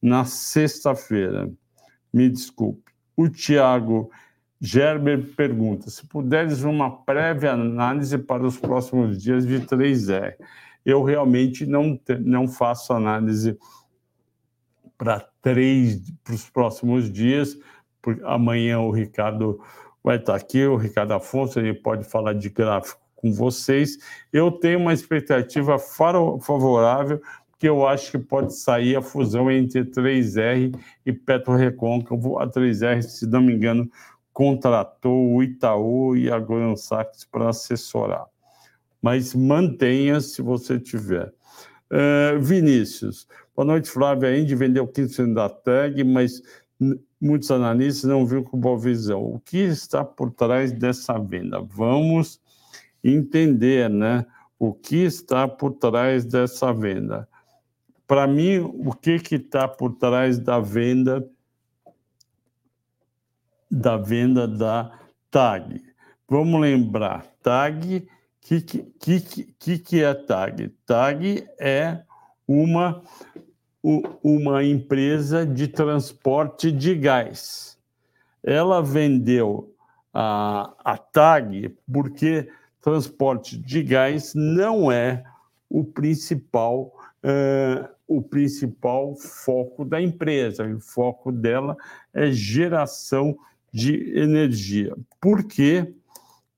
[0.00, 1.50] na sexta-feira.
[2.12, 2.92] Me desculpe.
[3.16, 4.10] O Tiago
[4.60, 10.34] Gerber pergunta: se puderes uma prévia análise para os próximos dias de 3R.
[10.84, 13.56] Eu realmente não, não faço análise
[14.96, 17.58] para três para os próximos dias.
[18.00, 19.60] Porque amanhã o Ricardo
[20.02, 23.98] vai estar aqui, o Ricardo Afonso, ele pode falar de gráfico com vocês.
[24.32, 30.76] Eu tenho uma expectativa favorável, porque eu acho que pode sair a fusão entre 3R
[31.06, 32.38] e Petro Recôncavo.
[32.38, 33.88] A 3R, se não me engano,
[34.32, 38.26] contratou o Itaú e a Goldman Sachs para assessorar.
[39.00, 41.32] Mas mantenha se você tiver.
[41.90, 44.26] Uh, Vinícius, Boa noite, Flávio.
[44.26, 46.42] A Indy vendeu 15% da TAG, mas
[47.20, 49.22] muitos analistas não viram com boa visão.
[49.22, 51.60] O que está por trás dessa venda?
[51.60, 52.40] Vamos
[53.04, 54.24] entender, né?
[54.58, 57.28] O que está por trás dessa venda?
[58.06, 61.28] Para mim, o que está por trás da venda
[63.70, 64.98] da venda da
[65.30, 65.82] TAG?
[66.26, 69.20] Vamos lembrar, TAG, o que, que,
[69.58, 70.68] que, que é TAG?
[70.86, 72.02] TAG é
[72.46, 73.02] uma,
[74.22, 77.78] uma empresa de transporte de gás.
[78.42, 79.74] Ela vendeu
[80.12, 82.48] a, a TAG porque
[82.80, 85.24] transporte de gás não é
[85.70, 86.92] o principal,
[87.24, 90.66] uh, o principal foco da empresa.
[90.66, 91.76] O foco dela
[92.12, 93.38] é geração
[93.72, 94.94] de energia.
[95.18, 95.94] Por que,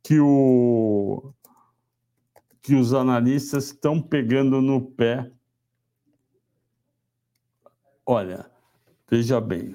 [0.03, 1.33] que, o,
[2.61, 5.31] que os analistas estão pegando no pé
[8.07, 8.45] Olha,
[9.11, 9.75] veja bem,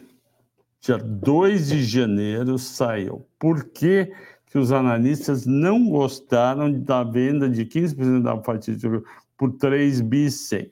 [0.80, 3.26] dia 2 de janeiro saiu.
[3.40, 4.14] Por que,
[4.46, 8.76] que os analistas não gostaram da venda de 15% da fatia
[9.36, 10.72] por 3 bi 100?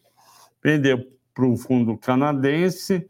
[0.64, 1.04] Vendeu
[1.34, 3.08] para um fundo canadense,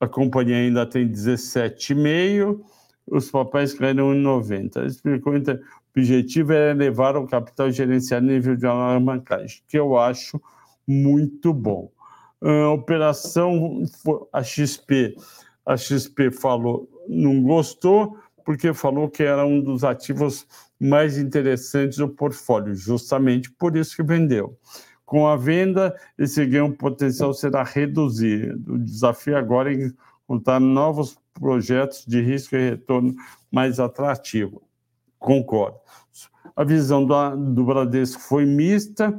[0.00, 2.64] a companhia ainda tem 17,5%,
[3.06, 4.80] os papéis caíram em 90.
[4.80, 5.58] Ele explicou então, o
[6.00, 10.40] objetivo era elevar o capital gerencial nível de alavancagem, que eu acho
[10.86, 11.90] muito bom.
[12.42, 13.82] A operação,
[14.32, 15.16] a XP,
[15.64, 20.46] a XP falou, não gostou, porque falou que era um dos ativos
[20.78, 24.58] mais interessantes do portfólio, justamente por isso que vendeu.
[25.06, 28.74] Com a venda, esse ganho potencial será reduzido.
[28.74, 29.90] O desafio agora é
[30.26, 33.14] contar novos projetos de risco e retorno
[33.50, 34.62] mais atrativo.
[35.18, 35.78] Concordo.
[36.56, 39.18] A visão do, do Bradesco foi mista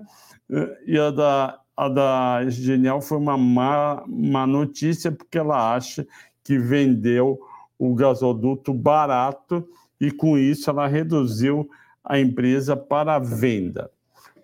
[0.49, 6.07] eh, e a da, a da Genial foi uma má, má notícia, porque ela acha
[6.43, 7.39] que vendeu
[7.78, 9.67] o gasoduto barato
[9.99, 11.69] e, com isso, ela reduziu
[12.03, 13.91] a empresa para a venda.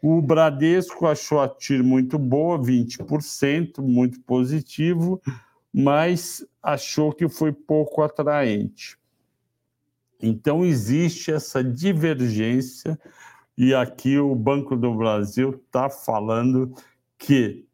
[0.02, 5.22] O Bradesco achou a TIR muito boa, 20%, muito positivo,
[5.72, 8.98] mas achou que foi pouco atraente.
[10.20, 13.00] Então, existe essa divergência,
[13.58, 16.74] e aqui o Banco do Brasil está falando
[17.22, 17.66] que,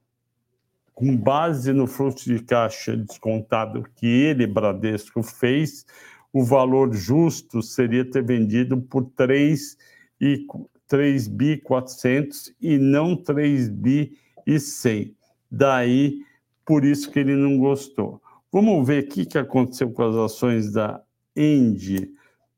[0.93, 5.85] com base no fluxo de caixa descontado que ele, Bradesco, fez,
[6.33, 9.77] o valor justo seria ter vendido por 3
[10.19, 10.45] e
[10.87, 15.15] 3 bi 400 e não 3 bi e 100.
[15.49, 16.21] Daí,
[16.65, 18.21] por isso que ele não gostou.
[18.51, 21.01] Vamos ver o que, que aconteceu com as ações da
[21.35, 22.11] Endy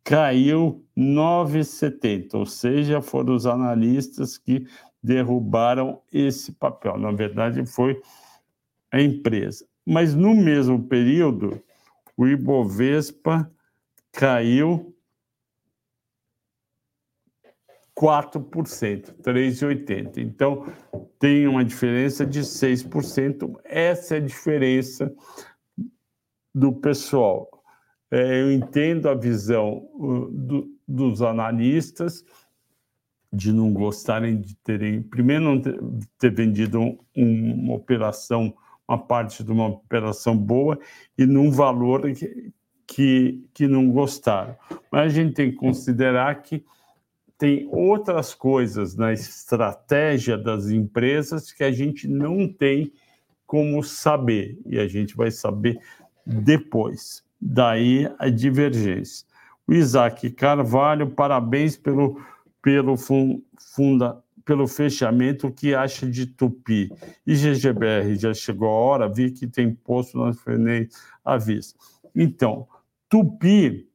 [0.03, 4.67] Caiu 9,70, ou seja, foram os analistas que
[5.01, 6.95] derrubaram esse papel.
[6.99, 7.99] Na verdade, foi
[8.91, 9.65] a empresa.
[9.83, 11.59] Mas no mesmo período,
[12.15, 13.51] o Ibovespa
[14.11, 14.95] caiu
[17.99, 20.17] 4%, 3,80%.
[20.17, 20.67] Então,
[21.19, 23.59] tem uma diferença de 6%.
[23.65, 25.11] Essa é a diferença
[26.53, 27.49] do pessoal.
[28.11, 32.23] É, eu entendo a visão uh, do, dos analistas
[33.33, 35.77] de não gostarem de terem, primeiro, não ter,
[36.17, 38.53] ter vendido um, uma operação,
[38.87, 40.79] uma parte de uma operação boa
[41.17, 42.53] e num valor que,
[42.85, 44.55] que, que não gostaram.
[44.91, 46.63] Mas a gente tem que considerar que
[47.37, 52.91] tem outras coisas na estratégia das empresas que a gente não tem
[53.45, 55.79] como saber, e a gente vai saber
[56.25, 57.23] depois.
[57.39, 59.25] Daí a divergência.
[59.67, 62.19] O Isaac Carvalho, parabéns pelo,
[62.61, 66.91] pelo, funda, pelo fechamento que acha de Tupi.
[67.25, 70.89] E GGBR já chegou a hora, vi que tem posto nas frenéis
[71.23, 71.37] à.
[72.15, 72.67] Então,
[73.07, 73.86] Tupi,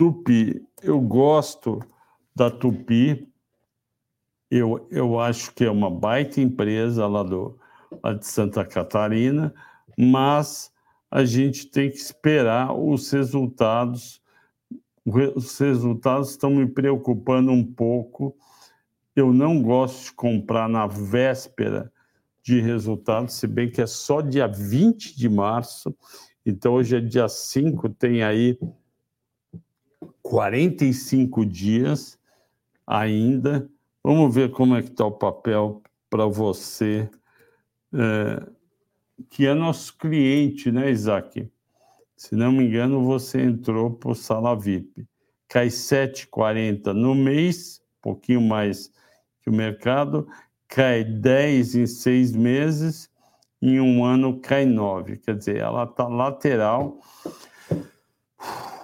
[0.00, 1.78] Tupi, eu gosto
[2.34, 3.28] da Tupi,
[4.50, 7.58] eu, eu acho que é uma baita empresa lá, do,
[8.02, 9.52] lá de Santa Catarina,
[9.98, 10.72] mas
[11.10, 14.22] a gente tem que esperar os resultados.
[15.04, 18.34] Os resultados estão me preocupando um pouco.
[19.14, 21.92] Eu não gosto de comprar na véspera
[22.42, 25.94] de resultados, se bem que é só dia 20 de março,
[26.46, 28.58] então hoje é dia 5, tem aí
[30.30, 32.16] 45 dias
[32.86, 33.68] ainda.
[34.02, 37.10] Vamos ver como é que está o papel para você.
[37.92, 38.48] É,
[39.28, 41.50] que é nosso cliente, né, Isaac?
[42.16, 45.04] Se não me engano, você entrou por sala VIP.
[45.48, 48.92] Cai 7,40 no mês, pouquinho mais
[49.42, 50.28] que o mercado,
[50.68, 53.10] cai 10 em seis meses,
[53.60, 55.16] em um ano cai 9.
[55.16, 57.00] Quer dizer, ela está lateral.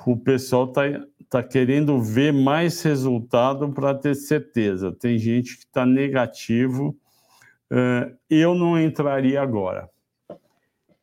[0.05, 0.83] O pessoal está
[1.29, 4.93] tá querendo ver mais resultado para ter certeza.
[4.93, 6.97] Tem gente que está negativo.
[7.71, 9.91] Uh, eu não entraria agora.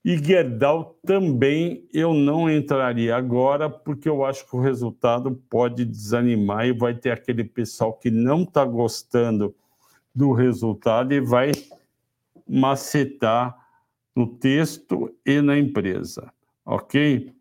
[0.03, 6.67] E Gerdau também eu não entraria agora, porque eu acho que o resultado pode desanimar
[6.67, 9.55] e vai ter aquele pessoal que não está gostando
[10.13, 11.51] do resultado e vai
[12.47, 13.57] macetar
[14.13, 16.31] no texto e na empresa,
[16.65, 17.33] ok?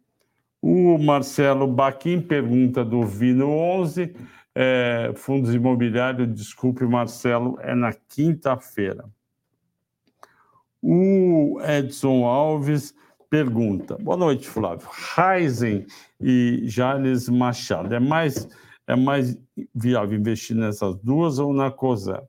[0.65, 4.15] O Marcelo Baquim pergunta do Vino 11,
[4.55, 9.05] é, fundos imobiliários, desculpe, Marcelo, é na quinta-feira.
[10.81, 12.95] O Edson Alves
[13.29, 14.89] pergunta: Boa noite, Flávio.
[15.17, 15.85] Ryzen
[16.21, 18.49] e Jales Machado, é mais,
[18.87, 19.37] é mais
[19.75, 22.23] viável investir nessas duas ou na Cosan?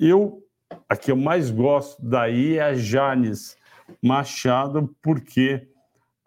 [0.00, 0.42] Eu,
[0.88, 3.56] a que eu mais gosto daí é a Jales
[4.02, 5.67] Machado, porque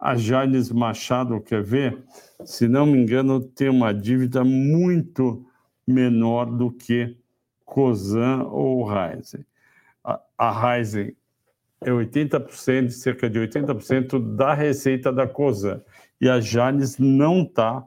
[0.02, 2.02] a Jales Machado, quer ver?
[2.44, 5.46] Se não me engano, tem uma dívida muito
[5.86, 7.16] menor do que
[7.64, 9.44] Cosan ou Ryzen
[10.42, 11.16] a Ryzen
[11.80, 15.80] é 80%, cerca de 80% da receita da COSAN.
[16.20, 17.84] E a Janes não está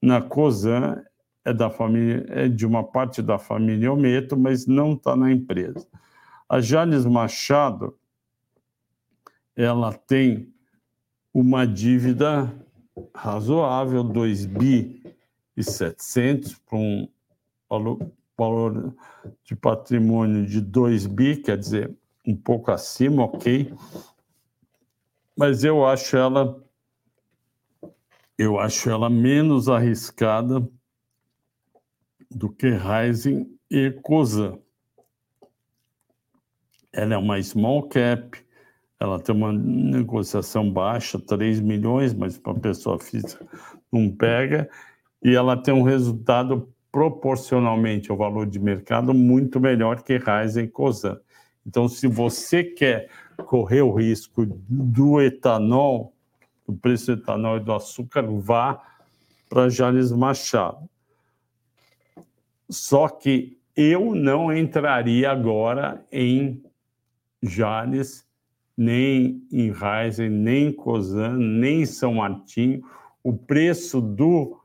[0.00, 1.02] na COSAN,
[1.44, 5.86] é, da família, é de uma parte da família Ometo, mas não está na empresa.
[6.48, 7.96] A Janes Machado,
[9.56, 10.52] ela tem
[11.32, 12.52] uma dívida
[13.14, 15.00] razoável, 2 bi
[15.62, 17.08] 700 para um
[18.38, 18.94] valor
[19.44, 21.94] de patrimônio de 2 bi, quer dizer,
[22.26, 23.72] um pouco acima, ok.
[25.36, 26.62] Mas eu acho ela
[28.38, 30.66] eu acho ela menos arriscada
[32.30, 34.58] do que Rising e Cosan.
[36.90, 38.42] Ela é uma small cap,
[39.00, 43.46] ela tem uma negociação baixa, 3 milhões, mas para pessoa física
[43.90, 44.68] não pega,
[45.24, 50.68] e ela tem um resultado proporcionalmente ao valor de mercado muito melhor que Ryzen e
[50.68, 51.18] Cosan.
[51.66, 53.08] Então, se você quer
[53.46, 56.12] correr o risco do etanol,
[56.66, 58.82] do preço do etanol e do açúcar, vá
[59.48, 60.88] para Jales Machado.
[62.68, 66.62] Só que eu não entraria agora em
[67.42, 68.26] Jales,
[68.80, 72.82] nem em Ryzen, nem em Cosan, nem em São Martinho.
[73.22, 74.58] O preço do,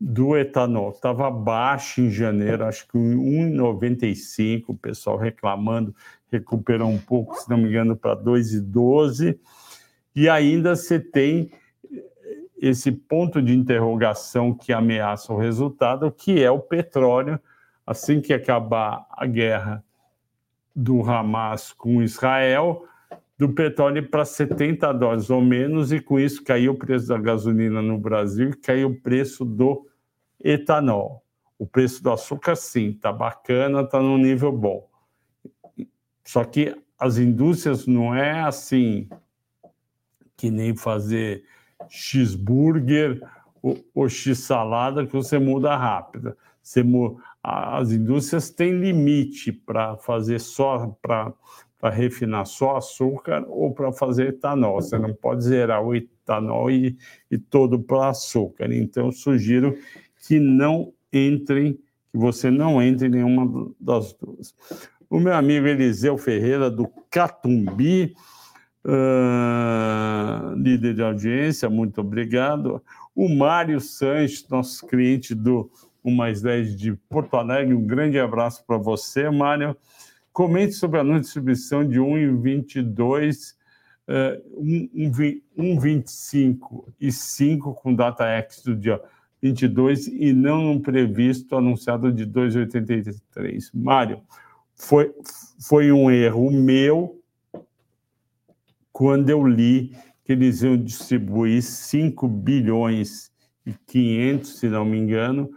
[0.00, 5.94] do etanol estava baixo em janeiro, acho que 1,95, o pessoal reclamando,
[6.32, 9.38] recuperou um pouco, se não me engano, para 2,12.
[10.16, 11.52] E ainda você tem
[12.60, 17.38] esse ponto de interrogação que ameaça o resultado, que é o petróleo.
[17.86, 19.84] Assim que acabar a guerra
[20.74, 22.88] do Hamas com Israel,
[23.40, 27.80] do petróleo para 70 dólares ou menos, e com isso caiu o preço da gasolina
[27.80, 29.88] no Brasil e caiu o preço do
[30.38, 31.24] etanol.
[31.58, 34.86] O preço do açúcar, sim, está bacana, está num nível bom.
[36.22, 39.08] Só que as indústrias não é assim
[40.36, 41.42] que nem fazer
[41.88, 43.26] cheeseburger
[43.62, 46.36] ou, ou x-salada que você muda rápido.
[46.62, 46.84] Você,
[47.42, 51.32] as indústrias têm limite para fazer só para
[51.80, 54.80] para refinar só açúcar ou para fazer etanol.
[54.80, 56.96] Você não pode zerar o etanol e,
[57.30, 58.72] e todo para açúcar.
[58.72, 59.76] Então, sugiro
[60.26, 61.72] que não entrem,
[62.12, 64.54] que você não entre em nenhuma das duas.
[65.08, 68.14] O meu amigo Eliseu Ferreira, do Catumbi,
[68.84, 72.82] uh, líder de audiência, muito obrigado.
[73.14, 75.70] O Mário Sanches, nosso cliente do
[76.02, 79.74] O Mais 10 de Porto Alegre, um grande abraço para você, Mário.
[80.32, 83.54] Comente sobre a nova distribuição de 1,22,
[84.08, 84.62] uh,
[85.56, 89.00] 1,25 e 5 com data X do dia
[89.42, 93.70] 22 e não um previsto anunciado de 2,83.
[93.74, 94.20] Mário,
[94.74, 95.12] foi,
[95.58, 97.20] foi um erro meu
[98.92, 103.32] quando eu li que eles iam distribuir 5 bilhões
[103.64, 105.50] e 500, se não me engano,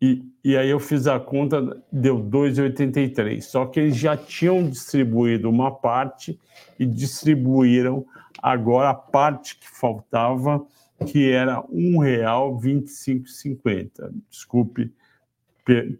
[0.00, 3.40] e, e aí eu fiz a conta, deu 2,83.
[3.42, 6.38] Só que eles já tinham distribuído uma parte
[6.78, 8.04] e distribuíram
[8.42, 10.62] agora a parte que faltava,
[11.06, 14.12] que era R$ 1,2550.
[14.30, 14.92] Desculpe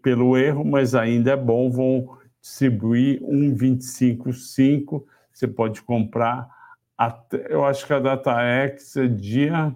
[0.01, 5.05] pelo erro, mas ainda é bom, vão distribuir 1,255.
[5.33, 6.47] Você pode comprar
[6.97, 9.75] até, eu acho que a data X é dia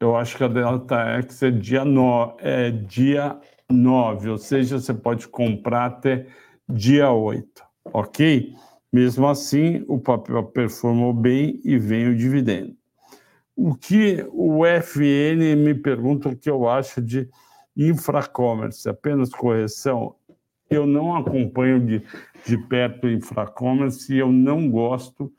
[0.00, 3.38] eu acho que a Delta X é dia, no, é dia
[3.70, 6.26] 9, ou seja, você pode comprar até
[6.66, 8.54] dia 8, ok?
[8.90, 12.74] Mesmo assim, o papel performou bem e vem o dividendo.
[13.54, 17.28] O que o FN me pergunta o que eu acho de
[17.76, 20.16] infracommerce, apenas correção.
[20.70, 22.02] Eu não acompanho de,
[22.46, 25.30] de perto o infracommerce e eu não gosto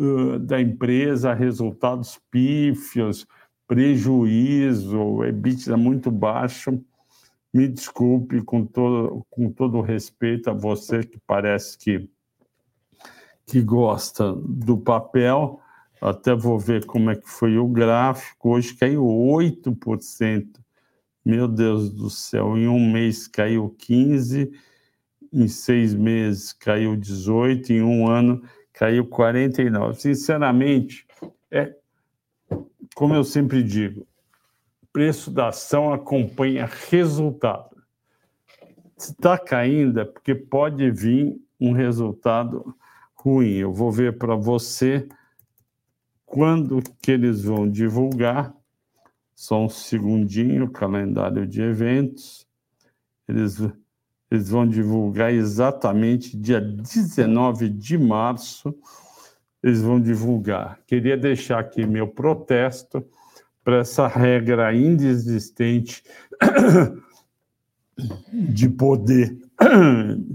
[0.00, 3.24] uh, da empresa, resultados pífios,
[3.66, 6.82] prejuízo, EBITDA muito baixo.
[7.52, 12.10] Me desculpe com todo, com todo respeito a você que parece que,
[13.46, 15.60] que gosta do papel.
[16.00, 18.50] Até vou ver como é que foi o gráfico.
[18.50, 20.64] Hoje caiu 8%.
[21.24, 24.52] Meu Deus do céu, em um mês caiu 15%,
[25.32, 28.42] em seis meses caiu 18%, em um ano
[28.74, 29.94] caiu 49%.
[29.94, 31.06] Sinceramente,
[31.50, 31.74] é,
[32.94, 34.06] como eu sempre digo,
[34.92, 37.76] preço da ação acompanha resultado.
[38.96, 42.76] Se está caindo é porque pode vir um resultado
[43.12, 43.54] ruim.
[43.54, 45.08] Eu vou ver para você
[46.24, 48.54] quando que eles vão divulgar.
[49.34, 52.46] Só um segundinho, calendário de eventos.
[53.26, 53.58] Eles,
[54.30, 58.72] eles vão divulgar exatamente dia 19 de março
[59.64, 60.78] eles vão divulgar.
[60.86, 63.02] Queria deixar aqui meu protesto
[63.64, 66.04] para essa regra ainda existente
[68.30, 69.38] de poder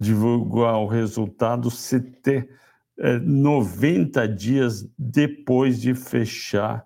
[0.00, 2.50] divulgar o resultado se ter
[2.98, 6.84] é, 90 dias depois de fechar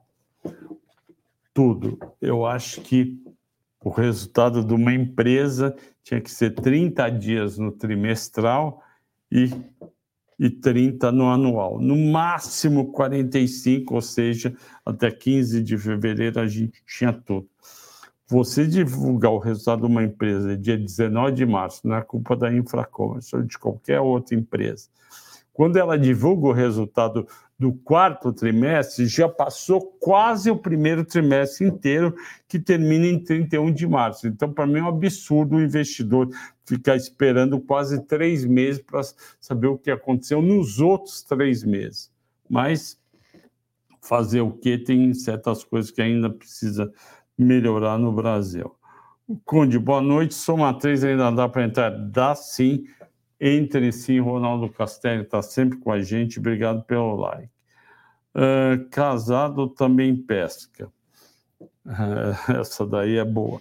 [1.54, 1.98] tudo.
[2.20, 3.18] Eu acho que
[3.82, 8.82] o resultado de uma empresa tinha que ser 30 dias no trimestral
[9.32, 9.50] e,
[10.38, 11.80] e 30 no anual.
[11.80, 17.48] No máximo 45, ou seja, até 15 de fevereiro a gente tinha tudo.
[18.28, 22.52] Você divulgar o resultado de uma empresa dia 19 de março, não é culpa da
[22.52, 24.88] Infracommerce ou de qualquer outra empresa.
[25.52, 27.26] Quando ela divulga o resultado
[27.58, 32.14] do quarto trimestre, já passou quase o primeiro trimestre inteiro,
[32.46, 34.28] que termina em 31 de março.
[34.28, 36.28] Então, para mim, é um absurdo o investidor
[36.64, 39.00] ficar esperando quase três meses para
[39.40, 42.12] saber o que aconteceu nos outros três meses.
[42.48, 42.96] Mas
[44.00, 46.92] fazer o que tem certas coisas que ainda precisa
[47.36, 48.72] melhorar no Brasil.
[49.44, 50.34] Conde, boa noite.
[50.34, 51.90] Soma 3 ainda dá para entrar?
[51.90, 52.86] Dá sim.
[53.40, 56.38] Entre sim, Ronaldo Castelli está sempre com a gente.
[56.38, 57.50] Obrigado pelo like.
[58.34, 60.90] Uh, casado também pesca.
[61.60, 63.60] Uh, essa daí é boa.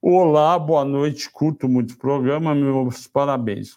[0.00, 1.30] Olá, boa noite.
[1.30, 3.76] Curto muito o programa, meus parabéns.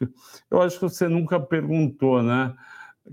[0.49, 2.55] Eu acho que você nunca perguntou, né?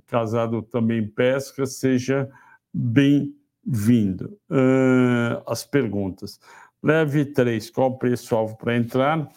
[0.06, 2.28] Casado também pesca, seja
[2.72, 4.38] bem-vindo.
[4.48, 6.38] Uh, as perguntas.
[6.82, 9.28] Leve 3, qual o preço-alvo para entrar?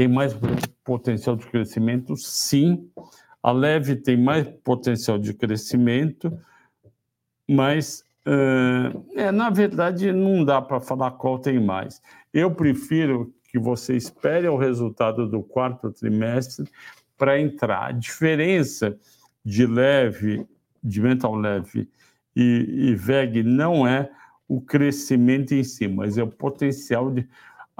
[0.00, 0.34] Tem mais
[0.82, 2.16] potencial de crescimento?
[2.16, 2.90] Sim.
[3.42, 6.32] A leve tem mais potencial de crescimento,
[7.46, 12.00] mas, uh, é, na verdade, não dá para falar qual tem mais.
[12.32, 16.66] Eu prefiro que você espere o resultado do quarto trimestre
[17.18, 17.88] para entrar.
[17.88, 18.96] A diferença
[19.44, 20.46] de leve,
[20.82, 21.86] de mental leve
[22.34, 24.10] e, VEG não é
[24.48, 27.28] o crescimento em si, mas é o potencial de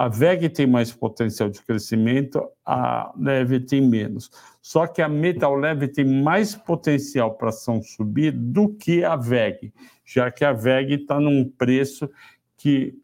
[0.00, 4.30] a VEG tem mais potencial de crescimento, a leve tem menos.
[4.62, 9.74] Só que a metal leve tem mais potencial para ação subir do que a VEG,
[10.02, 12.08] já que a VEG está num preço
[12.56, 12.98] que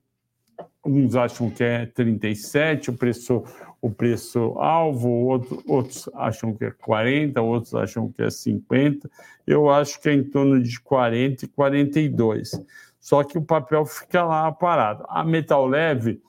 [0.83, 3.45] uns acham que é 37, o preço,
[3.83, 9.11] o preço alvo, outro, outros acham que é 40, outros acham que é 50.
[9.47, 12.53] Eu acho que é em torno de 40 e 42.
[12.99, 15.05] Só que o papel fica lá parado.
[15.11, 16.23] A metal leve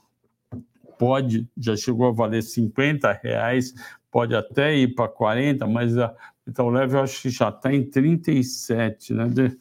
[0.98, 3.74] pode, já chegou a valer 50 reais,
[4.12, 6.14] pode até ir para 40, mas a
[6.46, 9.28] Metal Leve eu acho que já está em 37, né?
[9.28, 9.58] De,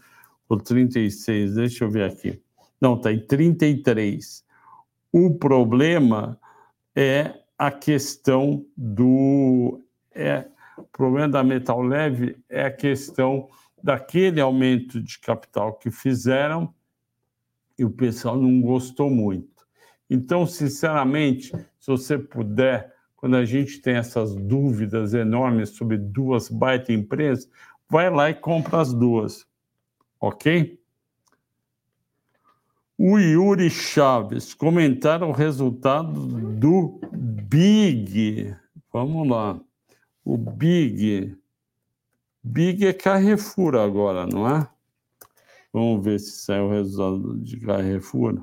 [0.49, 2.41] ou 36, deixa eu ver aqui.
[2.80, 4.45] Não, está em 33.
[5.12, 6.39] O problema
[6.95, 9.80] é a questão do.
[10.14, 13.49] É, o problema da Metal Leve é a questão
[13.82, 16.72] daquele aumento de capital que fizeram
[17.78, 19.56] e o pessoal não gostou muito.
[20.09, 26.93] Então, sinceramente, se você puder, quando a gente tem essas dúvidas enormes sobre duas baita
[26.93, 27.49] empresas,
[27.89, 29.47] vai lá e compra as duas,
[30.21, 30.81] ok?
[32.99, 38.57] O Yuri Chaves comentaram o resultado do Big.
[38.91, 39.61] Vamos lá.
[40.25, 41.37] O Big.
[42.43, 44.67] Big é Carrefour agora, não é?
[45.73, 48.43] Vamos ver se sai o resultado de Carrefour.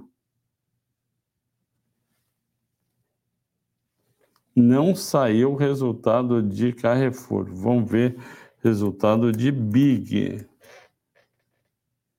[4.55, 7.47] Não saiu o resultado de Carrefour.
[7.51, 8.17] Vamos ver
[8.63, 10.45] resultado de Big.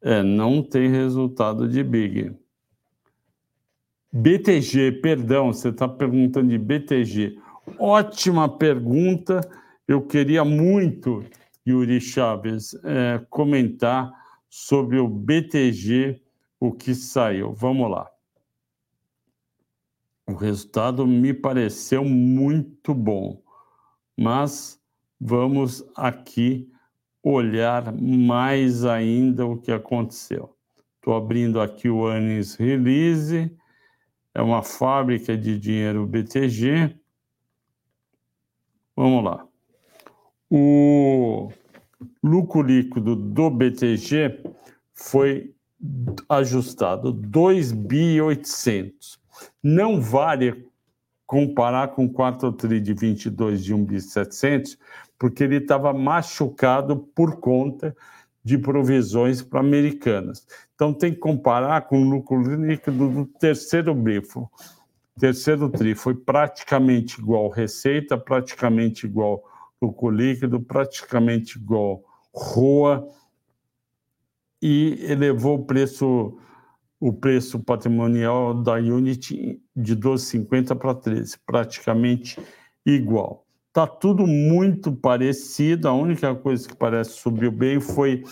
[0.03, 2.37] É, não tem resultado de Big.
[4.13, 7.39] BTG, perdão, você está perguntando de BTG.
[7.79, 9.41] Ótima pergunta.
[9.89, 11.25] Eu queria muito,
[11.67, 14.13] Yuri Chaves, é, comentar
[14.49, 16.21] sobre o BTG,
[16.61, 17.53] o que saiu.
[17.53, 18.09] Vamos lá.
[20.27, 23.43] O resultado me pareceu muito bom,
[24.17, 24.81] mas
[25.21, 26.67] vamos aqui
[27.23, 30.57] olhar mais ainda o que aconteceu.
[30.97, 33.55] Estou abrindo aqui o Anis Release,
[34.33, 36.97] é uma fábrica de dinheiro BTG.
[38.97, 39.47] Vamos lá.
[40.51, 41.53] O
[42.23, 44.43] lucro líquido do BTG
[44.95, 45.55] foi
[46.31, 49.23] ajustado 2.800
[49.63, 50.69] não vale
[51.27, 54.79] comparar com o quarto tri de 22 de 1.700,
[55.19, 57.97] porque ele estava machucado por conta
[58.45, 60.47] de provisões para americanas.
[60.75, 64.51] Então tem que comparar com o lucro líquido do terceiro brifo.
[65.19, 69.43] Terceiro tri foi praticamente igual receita, praticamente igual
[69.81, 72.03] lucro líquido, praticamente igual
[72.35, 73.09] ROA
[74.61, 76.39] e elevou o preço
[77.01, 82.39] o preço patrimonial da Unity de 12,50 para 13, praticamente
[82.87, 83.45] igual.
[83.69, 88.23] Está tudo muito parecido, a única coisa que parece subiu bem foi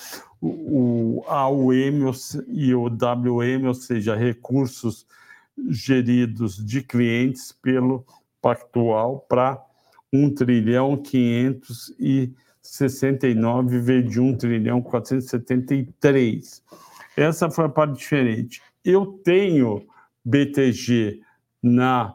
[0.41, 2.13] o AUM
[2.49, 5.07] e o WM, ou seja, recursos
[5.69, 8.07] geridos de clientes pelo
[8.41, 9.61] Pactual para
[10.13, 16.61] 1 trilhão 569 veio de 1 trilhão 473.
[17.17, 18.63] Essa foi a parte diferente.
[18.85, 19.87] Eu tenho
[20.25, 21.21] BTG
[21.63, 22.15] na,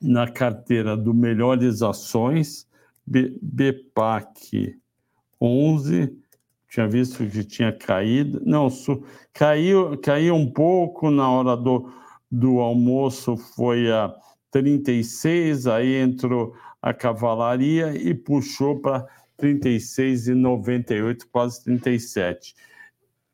[0.00, 2.66] na carteira do Melhores Ações,
[3.06, 4.78] BPAC
[5.40, 6.16] 11,
[6.68, 8.40] tinha visto que tinha caído.
[8.46, 11.92] Não, su, caiu, caiu um pouco na hora do,
[12.30, 14.14] do almoço, foi a
[14.50, 19.06] 36, aí entrou a cavalaria e puxou para
[19.38, 22.54] 36,98, quase 37.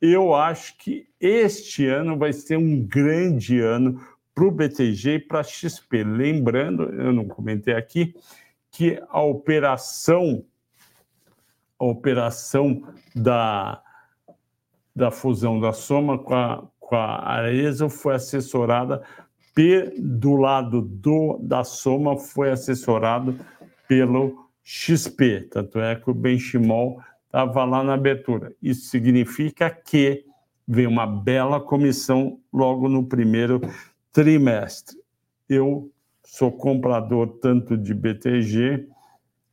[0.01, 4.01] Eu acho que este ano vai ser um grande ano
[4.35, 6.05] para o BTG e para a XP.
[6.05, 8.15] Lembrando, eu não comentei aqui,
[8.71, 10.45] que a operação
[11.79, 12.83] a operação
[13.15, 13.81] da,
[14.95, 19.03] da fusão da Soma com a, com a Arezzo foi assessorada
[19.55, 23.39] P, do lado do, da Soma foi assessorado
[23.87, 28.53] pelo XP, tanto é que o Benchimol estava lá na abertura.
[28.61, 30.24] Isso significa que
[30.66, 33.61] vem uma bela comissão logo no primeiro
[34.12, 34.99] trimestre.
[35.49, 35.91] Eu
[36.24, 38.89] sou comprador tanto de BTG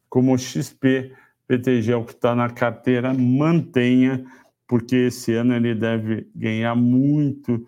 [0.10, 1.14] como XP
[1.48, 4.26] PTG é o que está na carteira, mantenha,
[4.68, 7.66] porque esse ano ele deve ganhar muito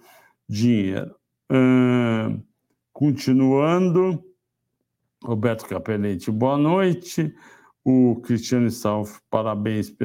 [0.50, 1.16] dinheiro.
[1.52, 2.42] Uh,
[2.92, 4.24] continuando,
[5.24, 7.34] Roberto Capelletti, boa noite.
[7.90, 9.96] O Cristiano Salf, parabéns.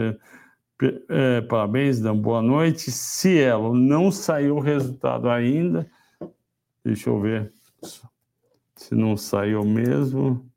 [1.09, 2.93] É, parabéns, Dan, boa noite.
[2.93, 5.91] Cielo, não saiu o resultado ainda.
[6.85, 7.53] Deixa eu ver
[8.77, 10.49] se não saiu mesmo.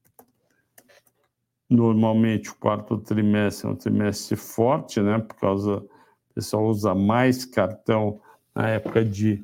[1.68, 5.18] Normalmente o quarto trimestre é um trimestre forte, né?
[5.18, 8.22] Por causa o pessoal usa mais cartão
[8.54, 9.44] na época de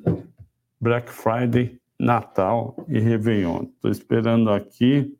[0.80, 3.64] Black Friday, Natal e Réveillon.
[3.64, 5.18] Estou esperando aqui.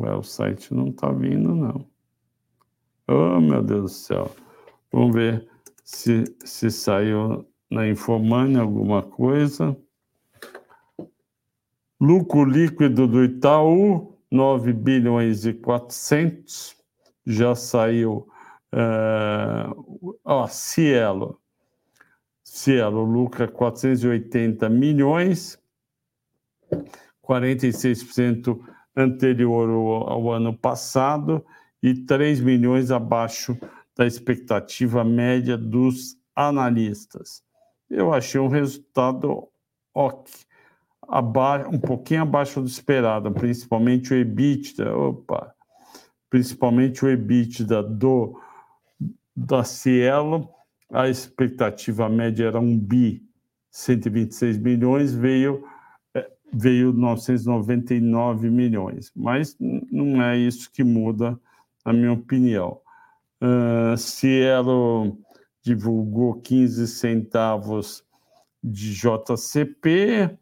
[0.00, 1.86] O site não está vindo, não.
[3.08, 4.30] Oh, meu Deus do céu.
[4.92, 5.48] Vamos ver
[5.84, 9.76] se, se saiu na Infomani alguma coisa.
[12.00, 16.76] Lucro líquido do Itaú, 9 bilhões e 400.
[17.24, 18.28] Já saiu.
[18.72, 21.40] Uh, Cielo.
[22.56, 25.58] Cielo, lucro 480 milhões,
[27.22, 28.58] 46%
[28.96, 29.68] anterior
[30.08, 31.44] ao, ano passado
[31.82, 33.56] e 3 milhões abaixo
[33.94, 37.42] da expectativa média dos analistas.
[37.88, 39.48] Eu achei um resultado
[39.94, 40.46] ok
[41.72, 45.54] um pouquinho abaixo do esperado, principalmente o EBITDA, opa,
[46.28, 48.40] principalmente o EBITDA do
[49.34, 50.48] da Cielo,
[50.90, 53.22] a expectativa média era 1 bi
[53.70, 55.62] 126 milhões, veio
[56.52, 61.38] veio 999 milhões, mas não é isso que muda,
[61.84, 62.80] na minha opinião.
[63.40, 65.18] Uh, Cielo
[65.62, 68.04] divulgou 15 centavos
[68.62, 70.36] de JCP,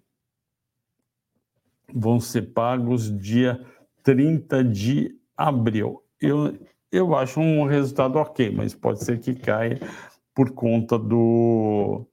[1.93, 3.65] vão ser pagos dia
[4.03, 6.03] 30 de abril.
[6.21, 6.57] Eu,
[6.93, 9.81] eu acho um resultado ok, mas pode ser que caia
[10.35, 12.07] por conta do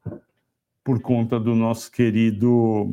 [0.84, 2.90] por conta do nosso querido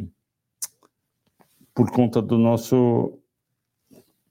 [1.78, 3.20] por conta do nosso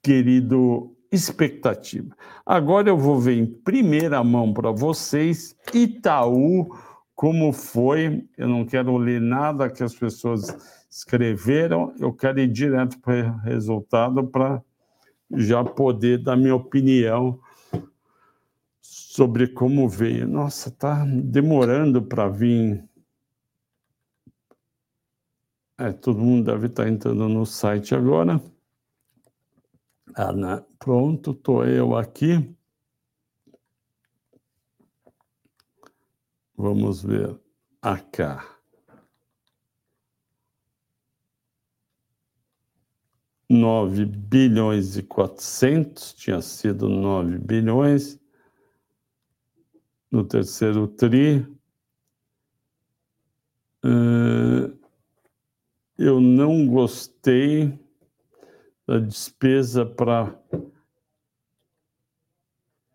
[0.04, 2.14] querido expectativa.
[2.46, 6.78] Agora eu vou ver em primeira mão para vocês Itaú
[7.16, 8.28] como foi.
[8.38, 10.54] Eu não quero ler nada que as pessoas
[10.92, 14.62] escreveram, eu quero ir direto para o resultado para
[15.32, 17.40] já poder dar minha opinião
[18.82, 20.28] sobre como veio.
[20.28, 22.84] Nossa, tá demorando para vir.
[25.80, 28.42] É, todo mundo deve estar entrando no site agora.
[30.16, 30.66] Ah, né?
[30.80, 32.56] Pronto, estou eu aqui.
[36.56, 37.40] Vamos ver
[37.82, 38.58] acá.
[43.50, 48.20] 9 bilhões e 400, tinha sido 9 bilhões.
[50.12, 51.46] No terceiro TRI,
[53.86, 54.87] uh,
[55.98, 57.78] eu não gostei
[58.86, 60.38] da despesa para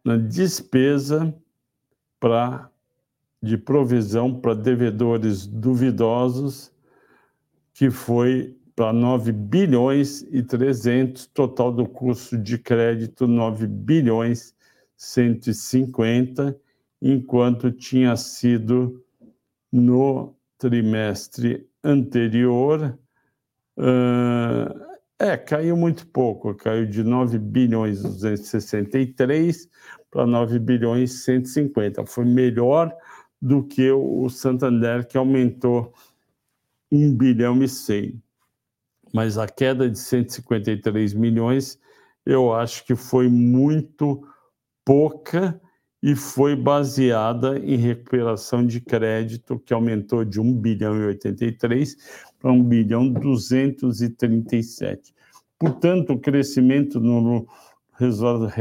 [0.05, 1.35] na despesa
[2.19, 2.71] para
[3.43, 6.73] de provisão para devedores duvidosos
[7.75, 14.55] que foi para 9 bilhões e 300, total do custo de crédito 9 bilhões
[14.97, 16.59] 150,
[17.01, 19.05] enquanto tinha sido
[19.71, 22.99] no trimestre anterior.
[23.77, 29.69] Uh, é, caiu muito pouco, caiu de 9 bilhões 263
[30.11, 32.05] para 9 bilhões 150.
[32.07, 32.93] Foi melhor
[33.41, 35.93] do que o Santander, que aumentou
[36.91, 38.23] 1 bilhão e 100.
[39.13, 41.79] Mas a queda de 153 milhões,
[42.25, 44.27] eu acho que foi muito
[44.85, 45.61] pouca
[46.03, 51.97] e foi baseada em recuperação de crédito, que aumentou de 1 bilhão e 83
[52.41, 55.15] para 1 bilhão 237.
[55.57, 57.47] Portanto, o crescimento no
[57.93, 58.53] resultado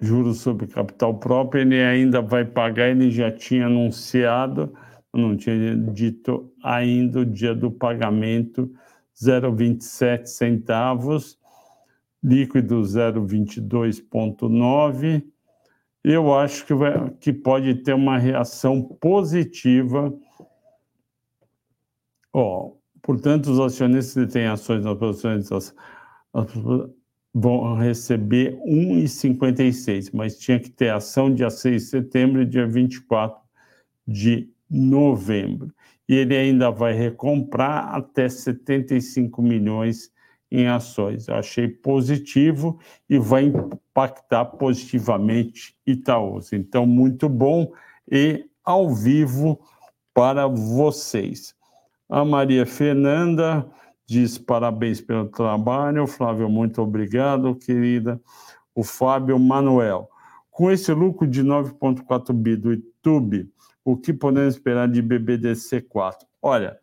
[0.00, 4.72] juros sobre capital próprio, ele ainda vai pagar, ele já tinha anunciado,
[5.12, 8.74] não tinha dito ainda o dia do pagamento,
[9.16, 11.38] 0,27 centavos,
[12.22, 15.24] líquido 0,22,9
[16.04, 20.14] eu acho que, vai, que pode ter uma reação positiva.
[22.30, 25.48] Oh, portanto, os acionistas que têm ações nas posições
[27.32, 33.40] vão receber 1,56, mas tinha que ter ação dia 6 de setembro e dia 24
[34.06, 35.74] de novembro.
[36.08, 40.12] E ele ainda vai recomprar até 75 milhões
[40.50, 41.26] em ações.
[41.28, 42.78] Eu achei positivo
[43.08, 46.56] e vai impactar positivamente Itaúsa.
[46.56, 47.72] Então, muito bom
[48.10, 49.60] e ao vivo
[50.14, 51.54] para vocês.
[52.08, 53.66] A Maria Fernanda
[54.06, 56.06] diz parabéns pelo trabalho.
[56.06, 58.20] Flávio, muito obrigado, querida.
[58.74, 60.08] O Fábio Manuel.
[60.50, 63.50] Com esse lucro de 9,4 bi do YouTube,
[63.84, 66.26] o que podemos esperar de BBDC4?
[66.40, 66.78] Olha,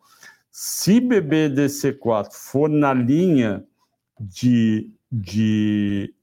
[0.50, 3.64] se BBDC4 for na linha
[4.20, 6.14] de, de,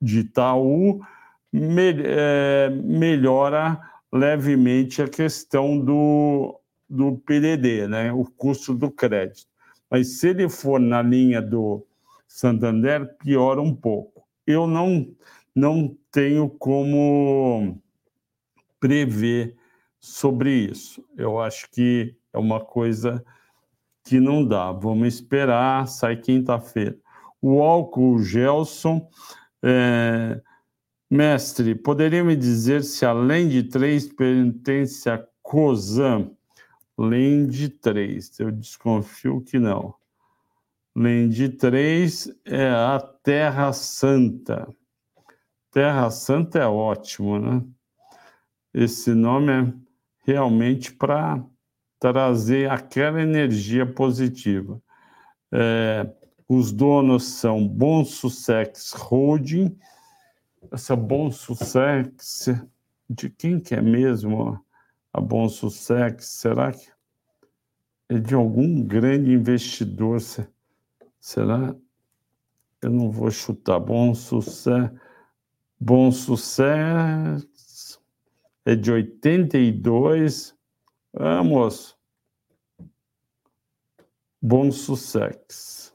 [0.00, 1.00] de Itaú,
[1.52, 3.80] me, é, melhora
[4.12, 6.58] levemente a questão do,
[6.88, 8.12] do PDD, né?
[8.12, 9.46] o custo do crédito.
[9.90, 11.86] Mas se ele for na linha do
[12.26, 14.26] Santander, piora um pouco.
[14.46, 15.14] Eu não,
[15.54, 17.78] não tenho como
[18.80, 19.57] prever
[20.00, 21.04] sobre isso.
[21.16, 23.24] Eu acho que é uma coisa
[24.04, 24.72] que não dá.
[24.72, 26.96] Vamos esperar, sai quinta-feira.
[27.40, 29.08] O álcool Gelson.
[29.62, 30.40] É,
[31.10, 35.26] mestre, poderia me dizer se além de três pertence a?
[36.96, 39.94] Além de três, eu desconfio que não.
[41.30, 44.68] De três é a Terra Santa.
[45.70, 47.64] Terra Santa é ótimo, né?
[48.74, 49.87] Esse nome é
[50.28, 51.42] realmente para
[51.98, 54.78] trazer aquela energia positiva.
[55.50, 56.06] É,
[56.46, 59.74] os donos são Bom Sussex Holding.
[60.70, 62.46] Essa Bom Sussex,
[63.08, 64.62] de quem que é mesmo
[65.14, 66.26] a Bom Sussex?
[66.26, 66.90] Será que
[68.10, 70.20] é de algum grande investidor?
[71.18, 71.74] Será?
[72.82, 73.80] Eu não vou chutar.
[73.80, 74.92] Bom Sucesso.
[75.80, 77.48] Bom Sucesso
[78.68, 80.54] é de 82.
[81.14, 81.96] Ah, moço.
[84.42, 85.94] Bom Sussex.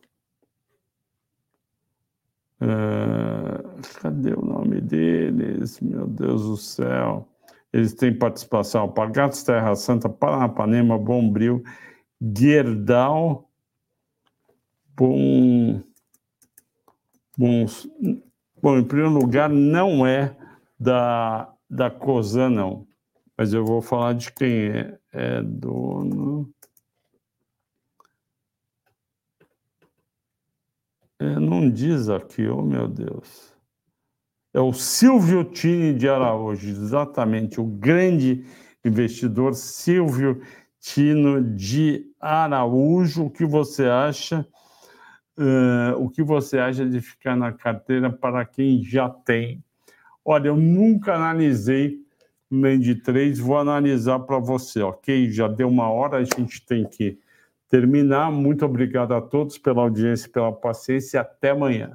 [2.60, 5.80] Uh, cadê o nome deles?
[5.82, 7.28] Meu Deus do céu.
[7.72, 11.64] Eles têm participação Pagatos, Terra Santa, Paranapanema, Bombril,
[12.22, 13.48] Guerdal,
[14.96, 15.82] Bom,
[17.36, 17.66] bom,
[18.62, 20.36] bom, em primeiro lugar, não é
[20.80, 22.88] da, da COSAN, não.
[23.38, 25.00] Mas eu vou falar de quem é.
[25.12, 26.52] É dono.
[31.20, 33.54] É, não diz aqui, oh meu Deus.
[34.54, 38.46] É o Silvio Tini de Araújo, exatamente, o grande
[38.84, 40.42] investidor Silvio
[40.80, 43.26] Tino de Araújo.
[43.26, 44.48] O que você acha?
[45.38, 49.64] Uh, o que você acha de ficar na carteira para quem já tem?
[50.26, 52.00] Olha, eu nunca analisei
[52.50, 55.30] nem de três, vou analisar para você, ok?
[55.32, 57.20] Já deu uma hora, a gente tem que
[57.68, 58.32] terminar.
[58.32, 61.92] Muito obrigado a todos pela audiência, pela paciência até amanhã.